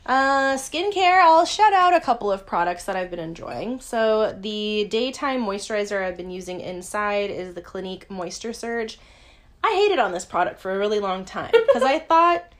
Uh, 0.05 0.57
skincare, 0.57 1.23
I'll 1.23 1.47
shout 1.47 1.73
out 1.73 1.95
a 1.95 2.01
couple 2.01 2.31
of 2.31 2.45
products 2.45 2.85
that 2.85 2.97
I've 2.97 3.11
been 3.11 3.19
enjoying. 3.19 3.81
So, 3.81 4.37
the 4.39 4.87
daytime 4.91 5.41
moisturizer 5.41 6.05
I've 6.05 6.19
been 6.19 6.31
using 6.31 6.61
inside 6.61 7.31
is 7.31 7.55
the 7.55 7.63
Clinique 7.63 8.11
Moisture 8.11 8.53
Surge. 8.53 8.99
I 9.65 9.73
hated 9.75 9.99
on 9.99 10.13
this 10.13 10.27
product 10.27 10.61
for 10.61 10.73
a 10.75 10.79
really 10.79 11.01
long 11.01 11.25
time 11.25 11.53
because 11.53 11.83
I 11.83 11.99
thought 12.11 12.53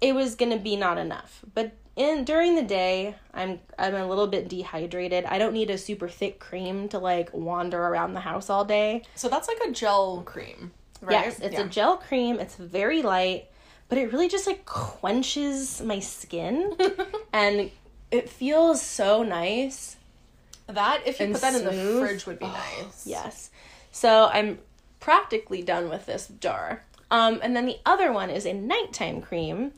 it 0.00 0.16
was 0.16 0.34
going 0.34 0.50
to 0.50 0.58
be 0.58 0.74
not 0.74 0.98
enough. 0.98 1.44
But 1.54 1.74
in 1.98 2.24
during 2.24 2.54
the 2.54 2.62
day, 2.62 3.14
I'm 3.34 3.58
I'm 3.78 3.94
a 3.94 4.06
little 4.06 4.28
bit 4.28 4.48
dehydrated. 4.48 5.24
I 5.26 5.38
don't 5.38 5.52
need 5.52 5.68
a 5.68 5.76
super 5.76 6.08
thick 6.08 6.38
cream 6.38 6.88
to 6.90 6.98
like 6.98 7.34
wander 7.34 7.78
around 7.82 8.14
the 8.14 8.20
house 8.20 8.48
all 8.48 8.64
day. 8.64 9.02
So 9.16 9.28
that's 9.28 9.48
like 9.48 9.58
a 9.68 9.72
gel 9.72 10.22
cream, 10.22 10.70
right? 11.02 11.26
Yes, 11.26 11.40
it's 11.40 11.54
Yeah. 11.54 11.64
a 11.64 11.68
gel 11.68 11.96
cream. 11.98 12.38
It's 12.38 12.54
very 12.54 13.02
light, 13.02 13.46
but 13.88 13.98
it 13.98 14.12
really 14.12 14.28
just 14.28 14.46
like 14.46 14.64
quenches 14.64 15.82
my 15.82 15.98
skin 16.00 16.76
and 17.32 17.70
it 18.10 18.28
feels 18.30 18.80
so 18.80 19.22
nice. 19.22 19.96
that 20.68 21.02
if 21.06 21.18
you 21.20 21.32
put 21.32 21.40
that 21.40 21.54
in 21.54 21.64
the 21.64 22.00
fridge 22.00 22.26
would 22.26 22.38
be 22.38 22.46
nice. 22.46 23.06
Yes. 23.06 23.50
So 23.90 24.26
I'm 24.32 24.58
practically 25.00 25.62
done 25.62 25.88
with 25.90 26.06
this 26.06 26.28
jar. 26.40 26.82
Um, 27.10 27.40
and 27.42 27.56
then 27.56 27.64
the 27.66 27.78
other 27.86 28.12
one 28.12 28.28
is 28.30 28.44
a 28.46 28.52
nighttime 28.52 29.20
cream. 29.22 29.72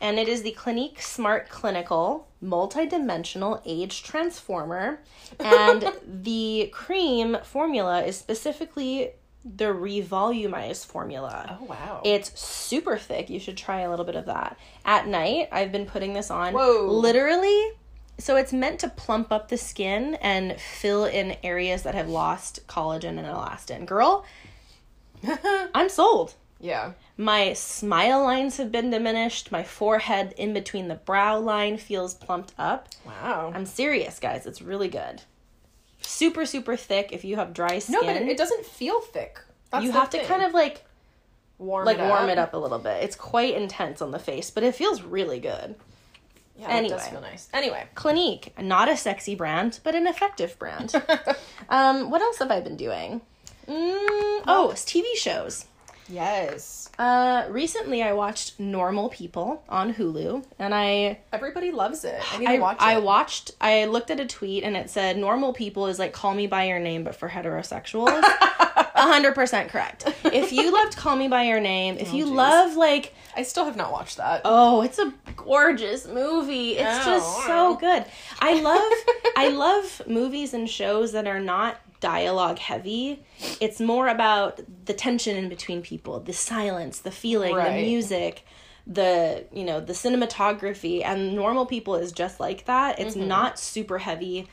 And 0.00 0.18
it 0.18 0.28
is 0.28 0.42
the 0.42 0.52
Clinique 0.52 1.00
Smart 1.00 1.48
Clinical 1.48 2.28
Multidimensional 2.42 3.62
Age 3.64 4.02
Transformer. 4.02 5.00
And 5.40 5.92
the 6.06 6.70
cream 6.72 7.38
formula 7.42 8.02
is 8.02 8.16
specifically 8.16 9.12
the 9.44 9.66
revolumized 9.66 10.86
formula. 10.86 11.58
Oh 11.60 11.64
wow. 11.64 12.02
It's 12.04 12.38
super 12.38 12.98
thick. 12.98 13.30
You 13.30 13.38
should 13.38 13.56
try 13.56 13.80
a 13.80 13.90
little 13.90 14.04
bit 14.04 14.16
of 14.16 14.26
that. 14.26 14.58
At 14.84 15.06
night, 15.06 15.48
I've 15.52 15.72
been 15.72 15.86
putting 15.86 16.12
this 16.14 16.30
on 16.30 16.52
Whoa. 16.52 16.86
literally. 16.90 17.70
So 18.18 18.36
it's 18.36 18.52
meant 18.52 18.80
to 18.80 18.88
plump 18.88 19.30
up 19.30 19.48
the 19.48 19.58
skin 19.58 20.14
and 20.16 20.58
fill 20.58 21.04
in 21.04 21.36
areas 21.42 21.82
that 21.82 21.94
have 21.94 22.08
lost 22.08 22.66
collagen 22.66 23.18
and 23.18 23.26
elastin. 23.26 23.86
Girl, 23.86 24.24
I'm 25.74 25.88
sold. 25.88 26.34
Yeah. 26.60 26.92
My 27.16 27.52
smile 27.54 28.22
lines 28.22 28.56
have 28.58 28.70
been 28.72 28.90
diminished. 28.90 29.50
My 29.52 29.62
forehead 29.62 30.34
in 30.36 30.52
between 30.52 30.88
the 30.88 30.94
brow 30.94 31.38
line 31.38 31.76
feels 31.78 32.14
plumped 32.14 32.52
up. 32.58 32.88
Wow. 33.04 33.52
I'm 33.54 33.66
serious, 33.66 34.18
guys. 34.18 34.46
It's 34.46 34.60
really 34.62 34.88
good. 34.88 35.22
Super, 36.02 36.46
super 36.46 36.76
thick 36.76 37.10
if 37.12 37.24
you 37.24 37.36
have 37.36 37.52
dry 37.54 37.78
skin. 37.78 37.94
no, 37.94 38.02
but 38.02 38.16
it, 38.16 38.28
it 38.28 38.36
doesn't 38.36 38.64
feel 38.66 39.00
thick. 39.00 39.38
That's 39.70 39.84
you 39.84 39.92
have 39.92 40.10
to 40.10 40.22
kind 40.24 40.42
of 40.42 40.54
like 40.54 40.84
warm 41.58 41.86
like 41.86 41.96
it 41.98 42.02
up. 42.02 42.08
warm 42.10 42.28
it 42.28 42.38
up 42.38 42.54
a 42.54 42.58
little 42.58 42.78
bit. 42.78 43.02
It's 43.02 43.16
quite 43.16 43.54
intense 43.54 44.00
on 44.02 44.10
the 44.10 44.18
face, 44.18 44.50
but 44.50 44.62
it 44.62 44.74
feels 44.74 45.02
really 45.02 45.40
good. 45.40 45.74
Yeah, 46.58 46.78
it 46.78 46.88
does 46.88 46.92
Anyway. 46.92 47.10
feel 47.10 47.20
nice. 47.20 47.48
Anyway. 47.52 47.84
Clinique, 47.94 48.54
not 48.58 48.88
a 48.88 48.96
sexy 48.96 49.34
brand, 49.34 49.80
but 49.84 49.94
an 49.94 50.06
effective 50.06 50.58
brand. 50.58 50.94
um, 51.68 52.10
what 52.10 52.22
else 52.22 52.38
have 52.38 52.50
I 52.50 52.60
been 52.60 52.76
doing? 52.76 53.20
Mm, 53.68 54.42
oh, 54.46 54.70
it's 54.72 54.84
TV 54.84 55.04
shows. 55.16 55.66
Yes. 56.08 56.90
Uh, 56.98 57.46
recently 57.50 58.02
I 58.02 58.12
watched 58.14 58.58
Normal 58.58 59.08
People 59.10 59.62
on 59.68 59.92
Hulu, 59.94 60.44
and 60.58 60.74
I 60.74 61.18
Everybody 61.32 61.70
loves 61.70 62.04
it. 62.04 62.20
I 62.32 62.38
need 62.38 62.48
I, 62.48 62.56
to 62.56 62.62
watch 62.62 62.76
I 62.80 62.98
watched. 62.98 63.50
I 63.60 63.84
looked 63.84 64.10
at 64.10 64.18
a 64.20 64.26
tweet 64.26 64.64
and 64.64 64.76
it 64.76 64.88
said 64.90 65.16
"Normal 65.18 65.52
People" 65.52 65.86
is 65.86 65.98
like 65.98 66.12
"Call 66.12 66.34
Me 66.34 66.46
by 66.46 66.64
Your 66.64 66.78
Name" 66.78 67.04
but 67.04 67.14
for 67.16 67.28
heterosexuals. 67.28 68.22
A 68.98 69.02
hundred 69.02 69.34
percent 69.34 69.68
correct. 69.70 70.06
If 70.24 70.52
you 70.52 70.72
loved 70.72 70.96
"Call 70.96 71.16
Me 71.16 71.28
by 71.28 71.42
Your 71.44 71.60
Name," 71.60 71.98
if 71.98 72.14
you 72.14 72.24
geez. 72.24 72.32
love 72.32 72.76
like 72.76 73.12
I 73.36 73.42
still 73.42 73.66
have 73.66 73.76
not 73.76 73.92
watched 73.92 74.16
that. 74.16 74.40
Oh, 74.46 74.80
it's 74.80 74.98
a 74.98 75.12
gorgeous 75.36 76.06
movie. 76.06 76.78
It's 76.78 77.06
Oh, 77.06 77.10
just 77.10 77.46
so 77.46 77.74
good. 77.76 78.04
I 78.40 78.60
love 78.60 78.92
I 79.36 79.48
love 79.48 80.00
movies 80.06 80.54
and 80.54 80.68
shows 80.68 81.12
that 81.12 81.26
are 81.26 81.40
not 81.40 81.78
dialogue 82.00 82.58
heavy. 82.58 83.22
It's 83.60 83.80
more 83.80 84.08
about 84.08 84.60
the 84.84 84.92
tension 84.94 85.36
in 85.36 85.48
between 85.48 85.82
people, 85.82 86.20
the 86.20 86.32
silence, 86.32 87.00
the 87.00 87.10
feeling, 87.10 87.54
the 87.56 87.82
music, 87.82 88.44
the, 88.86 89.44
you 89.52 89.64
know, 89.64 89.80
the 89.80 89.92
cinematography 89.92 91.04
and 91.04 91.34
normal 91.34 91.66
people 91.66 91.96
is 91.96 92.12
just 92.12 92.38
like 92.40 92.66
that. 92.66 92.98
It's 92.98 93.16
Mm-hmm. 93.16 93.28
not 93.28 93.58
super 93.58 93.98
heavy 93.98 94.46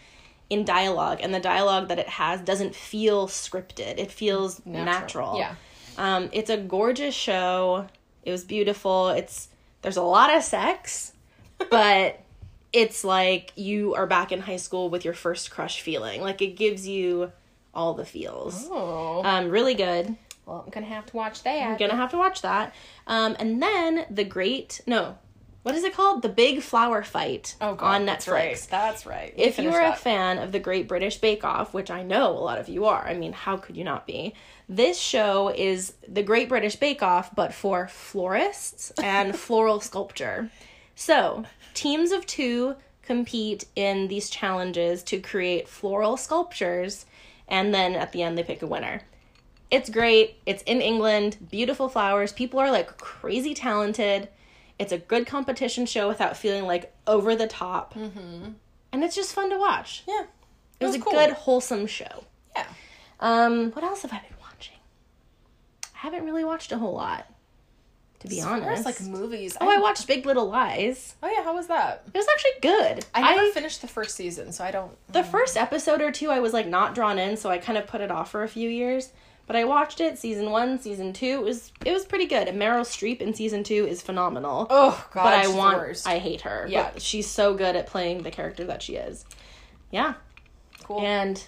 in 0.49 0.65
dialogue 0.65 1.19
and 1.21 1.33
the 1.33 1.39
dialogue 1.39 1.87
that 1.89 1.99
it 1.99 2.07
has 2.09 2.41
doesn't 2.41 2.75
feel 2.75 3.27
scripted. 3.27 3.97
It 3.97 4.11
feels 4.11 4.61
natural. 4.65 5.37
Yeah. 5.37 5.55
Um, 5.97 6.29
it's 6.31 6.49
a 6.49 6.57
gorgeous 6.57 7.13
show. 7.15 7.87
It 8.23 8.31
was 8.31 8.43
beautiful. 8.43 9.09
It's 9.09 9.49
there's 9.81 9.97
a 9.97 10.01
lot 10.03 10.33
of 10.35 10.43
sex, 10.43 11.13
but 11.69 12.19
it's 12.73 13.03
like 13.03 13.53
you 13.55 13.93
are 13.93 14.07
back 14.07 14.31
in 14.31 14.41
high 14.41 14.57
school 14.57 14.89
with 14.89 15.05
your 15.05 15.13
first 15.13 15.51
crush 15.51 15.81
feeling. 15.81 16.21
Like 16.21 16.41
it 16.41 16.55
gives 16.57 16.87
you 16.87 17.31
all 17.73 17.93
the 17.93 18.05
feels. 18.05 18.67
Oh. 18.69 19.21
Um, 19.23 19.49
really 19.49 19.75
good. 19.75 20.15
Well, 20.45 20.63
I'm 20.65 20.71
gonna 20.71 20.87
have 20.87 21.05
to 21.05 21.15
watch 21.15 21.43
that. 21.43 21.61
I'm 21.61 21.77
gonna 21.77 21.95
have 21.95 22.11
to 22.11 22.17
watch 22.17 22.41
that. 22.41 22.73
Um, 23.07 23.35
and 23.39 23.61
then 23.61 24.05
the 24.09 24.25
great 24.25 24.81
no, 24.85 25.17
what 25.63 25.75
is 25.75 25.85
it 25.85 25.93
called? 25.93 26.21
The 26.21 26.29
Big 26.29 26.61
Flower 26.61 27.03
Fight 27.03 27.55
Oh 27.61 27.75
god, 27.75 28.01
on 28.01 28.05
Netflix. 28.05 28.07
That's 28.07 28.27
right. 28.27 28.67
That's 28.69 29.05
right. 29.05 29.33
If 29.37 29.57
you 29.57 29.69
are 29.69 29.81
a 29.81 29.95
fan 29.95 30.37
of 30.37 30.51
the 30.51 30.59
Great 30.59 30.89
British 30.89 31.17
Bake 31.17 31.45
Off, 31.45 31.73
which 31.73 31.89
I 31.89 32.03
know 32.03 32.31
a 32.31 32.39
lot 32.39 32.59
of 32.59 32.67
you 32.67 32.85
are, 32.85 33.07
I 33.07 33.13
mean, 33.13 33.31
how 33.31 33.55
could 33.55 33.77
you 33.77 33.85
not 33.85 34.05
be? 34.05 34.33
This 34.67 34.99
show 34.99 35.53
is 35.55 35.93
the 36.05 36.23
Great 36.23 36.49
British 36.49 36.75
Bake 36.75 37.01
Off, 37.01 37.33
but 37.33 37.53
for 37.53 37.87
florists 37.87 38.91
and 39.01 39.35
floral 39.39 39.79
sculpture. 39.79 40.49
So, 40.95 41.45
teams 41.73 42.11
of 42.11 42.25
two 42.25 42.75
compete 43.01 43.65
in 43.75 44.07
these 44.07 44.29
challenges 44.29 45.03
to 45.03 45.19
create 45.19 45.67
floral 45.67 46.15
sculptures, 46.17 47.05
and 47.47 47.73
then 47.73 47.95
at 47.95 48.11
the 48.11 48.21
end, 48.23 48.37
they 48.37 48.43
pick 48.43 48.61
a 48.61 48.67
winner. 48.67 49.01
It's 49.69 49.89
great. 49.89 50.37
It's 50.45 50.61
in 50.63 50.81
England, 50.81 51.37
beautiful 51.49 51.89
flowers. 51.89 52.31
People 52.31 52.59
are 52.59 52.71
like 52.71 52.97
crazy 52.97 53.53
talented. 53.53 54.29
It's 54.79 54.91
a 54.91 54.97
good 54.97 55.25
competition 55.27 55.85
show 55.85 56.07
without 56.07 56.37
feeling 56.37 56.65
like 56.65 56.93
over 57.07 57.35
the 57.35 57.47
top. 57.47 57.93
Mm-hmm. 57.95 58.51
And 58.91 59.03
it's 59.03 59.15
just 59.15 59.33
fun 59.33 59.49
to 59.49 59.57
watch. 59.57 60.03
yeah, 60.07 60.25
It 60.79 60.85
was, 60.85 60.93
was 60.93 61.01
a 61.01 61.03
cool. 61.03 61.13
good, 61.13 61.31
wholesome 61.31 61.87
show. 61.87 62.25
yeah. 62.55 62.67
Um, 63.19 63.71
what 63.71 63.83
else 63.83 64.03
have 64.03 64.11
I 64.13 64.17
been 64.17 64.37
watching? 64.41 64.75
I 65.95 65.99
haven't 65.99 66.25
really 66.25 66.43
watched 66.43 66.71
a 66.71 66.77
whole 66.77 66.93
lot, 66.93 67.25
to 68.23 68.27
be 68.27 68.41
honest. 68.41 68.85
like 68.85 68.99
movies. 69.01 69.55
oh, 69.61 69.69
I 69.69 69.77
watched 69.77 70.07
Big 70.07 70.25
Little 70.25 70.49
Lies. 70.49 71.15
Oh 71.21 71.27
yeah, 71.29 71.43
how 71.43 71.53
was 71.55 71.67
that? 71.67 72.03
It 72.13 72.17
was 72.17 72.25
actually 72.33 72.51
good. 72.61 73.05
I 73.13 73.35
never 73.35 73.51
finished 73.51 73.81
the 73.81 73.87
first 73.87 74.15
season, 74.15 74.51
so 74.51 74.63
I 74.63 74.71
don't. 74.71 74.91
the 75.11 75.23
first 75.23 75.55
episode 75.57 76.01
or 76.01 76.11
two, 76.11 76.29
I 76.31 76.39
was 76.39 76.53
like 76.53 76.67
not 76.67 76.95
drawn 76.95 77.19
in, 77.19 77.37
so 77.37 77.49
I 77.49 77.57
kind 77.59 77.77
of 77.77 77.85
put 77.87 78.01
it 78.01 78.09
off 78.11 78.31
for 78.31 78.43
a 78.43 78.47
few 78.49 78.69
years. 78.69 79.11
But 79.45 79.57
I 79.57 79.65
watched 79.65 79.99
it 79.99 80.17
season 80.17 80.51
one, 80.51 80.79
season 80.79 81.11
two. 81.11 81.25
It 81.25 81.43
was 81.43 81.71
it 81.85 81.91
was 81.91 82.05
pretty 82.05 82.27
good. 82.27 82.47
And 82.47 82.57
Meryl 82.61 82.85
Streep 82.85 83.19
in 83.19 83.33
season 83.33 83.63
two 83.65 83.85
is 83.85 84.01
phenomenal. 84.01 84.67
Oh 84.69 85.05
god, 85.13 85.23
but 85.23 85.33
I 85.33 85.47
want 85.49 85.77
worst. 85.77 86.07
I 86.07 86.17
hate 86.17 86.41
her. 86.41 86.65
Yeah. 86.69 86.91
She's 86.97 87.29
so 87.29 87.53
good 87.53 87.75
at 87.75 87.85
playing 87.87 88.23
the 88.23 88.31
character 88.31 88.63
that 88.63 88.81
she 88.81 88.95
is. 88.95 89.25
Yeah. 89.91 90.13
cool. 90.83 91.01
And 91.01 91.43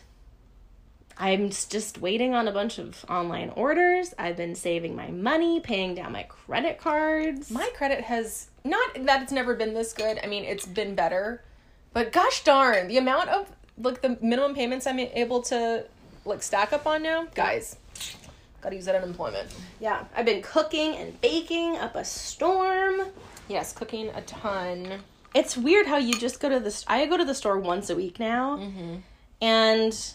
I'm 1.17 1.49
just 1.49 2.01
waiting 2.01 2.33
on 2.33 2.47
a 2.47 2.51
bunch 2.51 2.77
of 2.77 3.05
online 3.09 3.49
orders. 3.51 4.13
I've 4.19 4.35
been 4.35 4.53
saving 4.55 4.95
my 4.95 5.09
money, 5.11 5.59
paying 5.61 5.95
down 5.95 6.11
my 6.11 6.23
credit 6.23 6.77
cards. 6.77 7.49
My 7.49 7.69
credit 7.75 8.03
has 8.03 8.47
not 8.63 8.93
that 9.05 9.21
it's 9.23 9.31
never 9.31 9.55
been 9.55 9.73
this 9.73 9.93
good. 9.93 10.19
I 10.23 10.27
mean, 10.27 10.43
it's 10.43 10.65
been 10.65 10.93
better, 10.95 11.41
but 11.93 12.11
gosh 12.11 12.43
darn, 12.43 12.87
the 12.87 12.97
amount 12.97 13.29
of 13.29 13.49
like 13.77 14.01
the 14.01 14.17
minimum 14.21 14.55
payments 14.55 14.85
I'm 14.87 14.99
able 14.99 15.41
to 15.43 15.85
like 16.25 16.43
stack 16.43 16.73
up 16.73 16.85
on 16.85 17.03
now, 17.03 17.27
guys. 17.33 17.77
Gotta 18.61 18.75
use 18.75 18.85
that 18.85 18.95
unemployment. 18.95 19.53
yeah, 19.79 20.05
I've 20.15 20.25
been 20.25 20.41
cooking 20.41 20.95
and 20.95 21.19
baking 21.21 21.77
up 21.77 21.95
a 21.95 22.03
storm. 22.03 23.01
Yes, 23.47 23.71
cooking 23.71 24.09
a 24.09 24.21
ton. 24.21 25.01
It's 25.35 25.55
weird 25.55 25.85
how 25.85 25.97
you 25.97 26.17
just 26.19 26.39
go 26.39 26.49
to 26.49 26.59
the 26.59 26.71
st- 26.71 26.89
I 26.89 27.05
go 27.05 27.15
to 27.15 27.25
the 27.25 27.35
store 27.35 27.59
once 27.59 27.89
a 27.89 27.95
week 27.95 28.19
now. 28.19 28.57
Mm-hmm. 28.57 28.95
And 29.41 30.13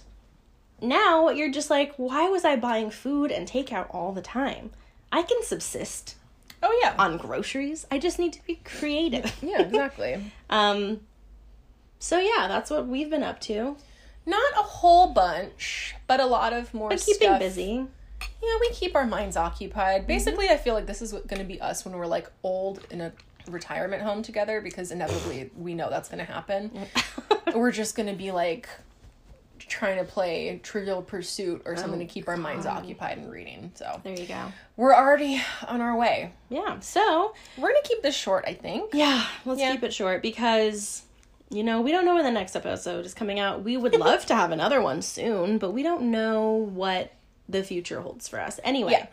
now 0.83 1.29
you're 1.31 1.51
just 1.51 1.71
like, 1.71 1.95
why 1.97 2.29
was 2.29 2.45
I 2.45 2.57
buying 2.57 2.91
food 2.91 3.31
and 3.31 3.49
takeout 3.49 3.87
all 3.95 4.13
the 4.13 4.23
time? 4.23 4.71
I 5.13 5.23
can 5.23 5.43
subsist 5.43 6.17
Oh 6.63 6.79
yeah. 6.83 6.95
on 6.99 7.17
groceries. 7.17 7.87
I 7.91 7.99
just 7.99 8.19
need 8.19 8.33
to 8.35 8.45
be 8.47 8.61
creative. 8.65 9.35
yeah, 9.43 9.63
exactly. 9.63 10.33
Um 10.51 11.01
so 11.99 12.19
yeah, 12.19 12.49
that's 12.49 12.71
what 12.71 12.87
we've 12.87 13.11
been 13.11 13.23
up 13.23 13.41
to. 13.43 13.77
Not 14.27 14.53
a 14.53 14.63
whole 14.63 15.09
bunch, 15.13 15.95
but 16.07 16.21
a 16.21 16.27
lot 16.27 16.53
of 16.53 16.73
more 16.75 16.89
But 16.91 17.01
keeping 17.01 17.29
stuff. 17.29 17.39
busy. 17.41 17.87
Yeah, 18.43 18.57
we 18.61 18.71
keep 18.71 18.95
our 18.95 19.07
minds 19.07 19.37
occupied. 19.37 20.07
Basically, 20.07 20.49
I 20.49 20.57
feel 20.57 20.75
like 20.75 20.87
this 20.87 21.03
is 21.03 21.13
going 21.13 21.39
to 21.41 21.45
be 21.45 21.61
us 21.61 21.85
when 21.85 21.97
we're 21.97 22.07
like 22.07 22.31
old 22.43 22.87
in 22.91 23.01
a 23.01 23.13
retirement 23.49 24.03
home 24.03 24.23
together 24.23 24.61
because 24.61 24.91
inevitably 24.93 25.51
we 25.57 25.75
know 25.75 25.91
that's 25.91 26.09
going 26.09 26.25
to 26.25 26.31
happen. 26.31 26.71
we're 27.55 27.73
just 27.73 27.97
going 27.97 28.09
to 28.09 28.15
be 28.15 28.31
like 28.31 28.69
trying 29.69 29.99
to 29.99 30.05
play 30.05 30.59
Trivial 30.63 31.03
Pursuit 31.03 31.63
or 31.65 31.77
something 31.77 31.99
to 32.01 32.05
oh, 32.05 32.09
keep 32.09 32.29
our 32.29 32.37
minds 32.37 32.67
occupied 32.67 33.19
and 33.19 33.31
reading. 33.31 33.73
So 33.75 34.01
There 34.03 34.19
you 34.19 34.27
go. 34.27 34.47
we're 34.77 34.95
already 34.95 35.41
on 35.69 35.81
our 35.81 35.97
way. 35.97 36.33
Yeah. 36.49 36.81
So 36.81 37.35
We're 37.57 37.69
going 37.69 37.83
to 37.83 37.89
keep 37.89 38.03
this 38.03 38.17
short, 38.17 38.45
I 38.47 38.55
think. 38.55 38.91
Yeah, 38.95 39.25
let's 39.45 39.61
Yeah. 39.61 39.73
keep 39.73 39.83
it 39.85 39.93
short 39.95 40.23
because 40.23 41.03
you 41.53 41.65
know, 41.65 41.81
we 41.81 41.91
don't 41.91 42.05
know 42.05 42.15
when 42.15 42.23
the 42.25 42.31
next 42.31 42.55
episode 42.55 43.05
is 43.05 43.13
coming 43.13 43.41
out. 43.41 43.65
We 43.65 43.77
would 43.77 43.97
love 43.97 44.25
to 44.27 44.37
have 44.37 44.53
another 44.53 44.81
one 44.81 45.03
soon, 45.03 45.59
but 45.59 45.73
we 45.73 45.83
don't 45.83 46.13
know 46.13 46.49
what 46.53 47.13
the 47.49 47.65
future 47.65 48.01
holds 48.03 48.29
for 48.29 48.39
us. 48.41 48.61
Anyway, 48.63 48.93
Yeah. 48.93 49.07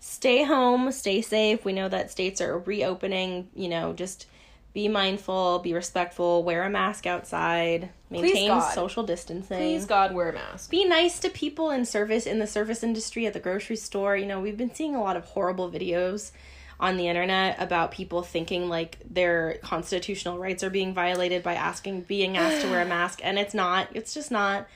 stay 0.00 0.42
home, 0.44 0.90
stay 0.90 1.20
safe. 1.20 1.66
We 1.66 1.74
know 1.74 1.90
that 1.90 2.10
states 2.10 2.40
are 2.40 2.58
reopening, 2.60 3.50
you 3.54 3.68
know, 3.68 3.92
just 3.92 4.26
be 4.72 4.88
mindful, 4.88 5.58
be 5.58 5.74
respectful, 5.74 6.44
wear 6.44 6.62
a 6.62 6.70
mask 6.70 7.06
outside, 7.06 7.90
maintain 8.10 8.60
social 8.74 9.02
distancing. 9.02 9.58
Please, 9.58 9.84
God, 9.84 10.14
wear 10.14 10.30
a 10.30 10.32
mask. 10.32 10.70
Be 10.70 10.84
nice 10.84 11.18
to 11.20 11.28
people 11.28 11.70
in 11.70 11.84
service 11.84 12.26
in 12.26 12.38
the 12.38 12.46
service 12.46 12.82
industry 12.82 13.26
at 13.26 13.34
the 13.34 13.40
grocery 13.40 13.76
store. 13.76 14.16
You 14.16 14.26
know, 14.26 14.40
we've 14.40 14.56
been 14.56 14.74
seeing 14.74 14.94
a 14.94 15.02
lot 15.02 15.16
of 15.16 15.24
horrible 15.26 15.70
videos 15.70 16.32
on 16.80 16.96
the 16.96 17.06
internet 17.06 17.56
about 17.60 17.92
people 17.92 18.22
thinking 18.22 18.68
like 18.68 18.98
their 19.08 19.58
constitutional 19.62 20.38
rights 20.38 20.64
are 20.64 20.70
being 20.70 20.94
violated 20.94 21.42
by 21.42 21.54
asking 21.54 22.00
being 22.02 22.36
asked 22.36 22.62
to 22.62 22.68
wear 22.70 22.80
a 22.80 22.84
mask 22.88 23.20
and 23.22 23.38
it's 23.38 23.54
not. 23.54 23.88
It's 23.94 24.14
just 24.14 24.30
not. 24.30 24.66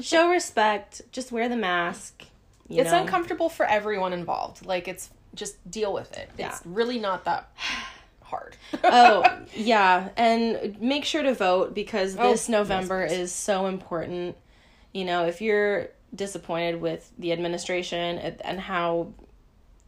Show 0.00 0.30
respect, 0.30 1.02
just 1.12 1.32
wear 1.32 1.48
the 1.48 1.56
mask. 1.56 2.24
You 2.68 2.80
It's 2.80 2.90
know? 2.90 3.02
uncomfortable 3.02 3.50
for 3.50 3.66
everyone 3.66 4.14
involved. 4.14 4.64
Like, 4.64 4.88
it's 4.88 5.10
just 5.34 5.70
deal 5.70 5.92
with 5.92 6.16
it. 6.16 6.30
Yeah. 6.38 6.48
It's 6.48 6.62
really 6.64 6.98
not 6.98 7.24
that 7.26 7.50
hard. 8.34 8.56
oh 8.84 9.24
yeah 9.54 10.08
and 10.16 10.80
make 10.80 11.04
sure 11.04 11.22
to 11.22 11.34
vote 11.34 11.74
because 11.74 12.16
Oh, 12.18 12.30
this 12.32 12.48
november 12.48 13.02
yes, 13.02 13.12
is 13.12 13.32
so 13.32 13.66
important 13.66 14.36
you 14.92 15.04
know 15.04 15.26
if 15.26 15.40
you're 15.40 15.88
disappointed 16.14 16.80
with 16.80 17.10
the 17.18 17.32
administration 17.32 18.18
and- 18.18 18.40
and 18.44 18.60
how 18.60 19.08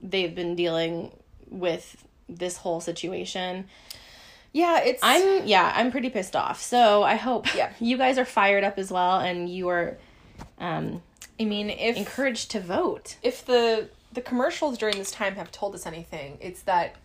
they've 0.03 0.35
been 0.35 0.55
dealing 0.57 1.11
with 1.49 2.05
this 2.29 2.57
whole 2.59 2.81
situation 2.81 3.67
yeah, 4.53 4.81
it's. 4.81 5.01
i'm 5.03 5.47
yeah 5.47 5.73
i'm 5.77 5.91
pretty 5.91 6.09
pissed 6.11 6.35
off 6.35 6.61
so 6.63 7.03
i 7.03 7.15
hope 7.17 7.55
Yeah. 7.55 7.73
you 7.79 7.97
guys 7.99 8.17
are 8.19 8.25
fired 8.25 8.65
up 8.65 8.79
as 8.79 8.91
well 8.91 9.19
and 9.21 9.49
you 9.49 9.69
are 9.69 9.99
um, 10.59 11.03
I 11.41 11.45
mean, 11.45 11.69
if 11.71 11.97
encouraged 11.97 12.51
to 12.53 12.61
vote 12.61 13.17
if 13.23 13.45
the 13.45 13.89
the 14.13 14.21
commercials 14.23 14.79
during 14.79 14.97
this 14.99 15.11
time 15.11 15.35
have 15.37 15.51
told 15.53 15.75
us 15.75 15.85
anything, 15.87 16.39
it's 16.41 16.63
that 16.63 16.97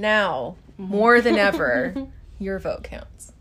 now 0.00 0.56
more 0.78 1.20
than 1.20 1.36
ever, 1.48 1.94
your 2.38 2.58
vote 2.58 2.82
counts. 2.84 3.32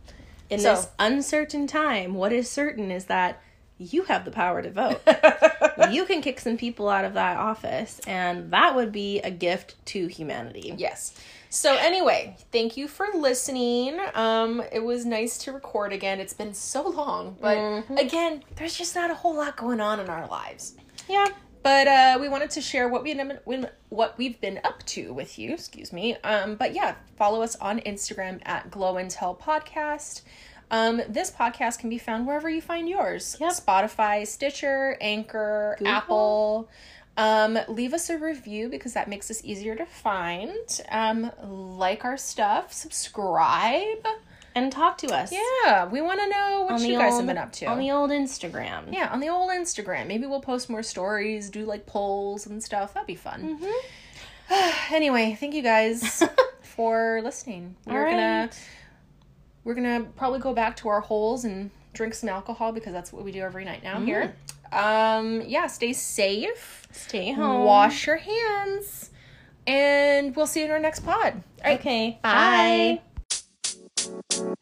in 0.50 0.60
So- 0.60 0.76
this 0.76 0.88
uncertain 1.00 1.68
time 1.68 2.14
what 2.16 2.32
is 2.34 2.50
certain 2.50 2.92
is 2.92 3.06
that 3.06 3.42
you 3.82 4.04
have 4.04 4.26
the 4.26 4.32
power 4.32 4.62
to 4.62 4.70
vote 4.70 5.02
you 5.92 6.04
can 6.06 6.22
kick 6.22 6.38
some 6.42 6.58
people 6.58 6.90
out 6.90 7.06
of 7.06 7.14
that 7.14 7.38
office 7.38 8.00
and 8.06 8.52
that 8.52 8.76
would 8.76 8.92
be 8.92 9.20
a 9.22 9.32
gift 9.32 9.76
to 9.86 10.08
humanity 10.08 10.74
Yes. 10.78 11.14
So 11.52 11.76
anyway, 11.78 12.38
thank 12.52 12.78
you 12.78 12.88
for 12.88 13.08
listening. 13.16 14.00
Um, 14.14 14.62
it 14.72 14.84
was 14.84 15.04
nice 15.04 15.40
to 15.40 15.52
record 15.52 15.92
again. 15.92 16.20
It's 16.20 16.34
been 16.36 16.54
so 16.54 16.88
long, 16.88 17.38
but 17.42 17.86
again, 17.98 18.44
there's 18.58 18.78
just 18.78 18.94
not 18.94 19.10
a 19.10 19.16
whole 19.16 19.36
lot 19.36 19.58
going 19.58 19.82
on 19.82 20.00
in 20.00 20.10
our 20.12 20.28
lives. 20.28 20.76
yeah 21.08 21.26
But 21.62 21.88
uh, 21.88 22.18
we 22.22 22.30
wanted 22.30 22.52
to 22.52 22.62
share 22.62 22.88
what 22.88 23.04
we 23.04 23.20
what 23.90 24.18
we've 24.18 24.40
been 24.40 24.60
up 24.64 24.84
to 24.88 25.14
with 25.14 25.38
you. 25.38 25.54
Excuse 25.54 25.92
me. 25.92 26.16
Um, 26.24 26.56
but 26.56 26.74
yeah, 26.74 26.96
follow 27.18 27.42
us 27.42 27.56
on 27.58 27.80
Instagram 27.82 28.40
at 28.46 28.72
Glow 28.72 28.98
and 28.98 29.10
Tell 29.10 29.36
Podcast. 29.36 30.22
Um, 30.72 31.02
this 31.10 31.32
podcast 31.32 31.80
can 31.80 31.90
be 31.90 31.98
found 31.98 32.28
wherever 32.28 32.50
you 32.50 32.62
find 32.62 32.88
yours. 32.88 33.36
Yep. 33.40 33.52
Spotify, 33.54 34.26
Stitcher, 34.26 34.98
Anchor, 35.02 35.76
Google. 35.80 35.94
Apple. 35.94 36.70
Um, 37.18 37.60
leave 37.68 37.94
us 37.94 38.10
a 38.10 38.18
review 38.18 38.70
because 38.70 38.94
that 38.94 39.10
makes 39.10 39.30
us 39.30 39.44
easier 39.44 39.76
to 39.76 39.86
find. 39.86 40.82
Um, 40.90 41.32
like 41.44 42.06
our 42.06 42.16
stuff, 42.18 42.72
subscribe. 42.72 44.06
And 44.64 44.72
talk 44.72 44.98
to 45.00 45.08
us 45.14 45.32
Yeah, 45.32 45.86
we 45.86 46.02
want 46.02 46.20
to 46.20 46.28
know 46.30 46.64
what 46.64 46.74
on 46.74 46.84
you 46.86 46.98
guys 46.98 47.14
old, 47.14 47.22
have 47.22 47.28
been 47.28 47.38
up 47.38 47.52
to. 47.54 47.66
on 47.66 47.80
the 47.80 47.92
old 47.92 48.10
instagram 48.12 48.92
Yeah, 48.94 49.10
on 49.12 49.20
the 49.20 49.30
old 49.30 49.50
Instagram. 49.50 50.08
Maybe 50.08 50.26
we'll 50.26 50.42
post 50.42 50.70
more 50.70 50.84
stories, 50.84 51.50
do 51.50 51.66
like 51.66 51.86
polls 51.86 52.46
and 52.48 52.64
stuff. 52.64 52.94
That'd 52.94 53.08
be 53.08 53.16
fun. 53.16 53.60
anyway, 54.92 55.38
thank 55.40 55.54
you 55.54 55.62
guys 55.62 56.24
for 56.62 57.22
listening. 57.24 57.76
We're 57.86 58.06
All 58.06 58.12
gonna 58.12 58.50
we're 59.64 59.76
gonna 59.76 60.06
probably 60.16 60.40
go 60.40 60.54
back 60.54 60.76
to 60.78 60.90
our 60.90 61.02
holes 61.02 61.46
and 61.46 61.70
drink 61.94 62.14
some 62.14 62.30
alcohol 62.30 62.72
because 62.72 62.94
that's 62.94 63.12
what 63.12 63.24
we 63.24 63.32
do 63.32 63.42
every 63.42 63.66
night 63.66 63.84
now 63.84 64.00
here. 64.00 64.34
Um, 64.72 65.42
yeah, 65.42 65.68
stay 65.68 65.94
safe. 65.94 66.88
stay 66.92 67.32
home 67.32 67.66
Wash 67.66 68.06
your 68.08 68.18
hands. 68.18 69.10
And 69.68 70.36
we'll 70.36 70.48
see 70.48 70.62
you 70.62 70.66
in 70.66 70.72
our 70.72 70.80
next 70.80 71.02
pod. 71.02 71.44
Right. 71.64 71.80
okay 71.80 72.20
Bye. 72.24 73.00
bye. 73.04 73.09
Thank 74.28 74.50
you. 74.50 74.59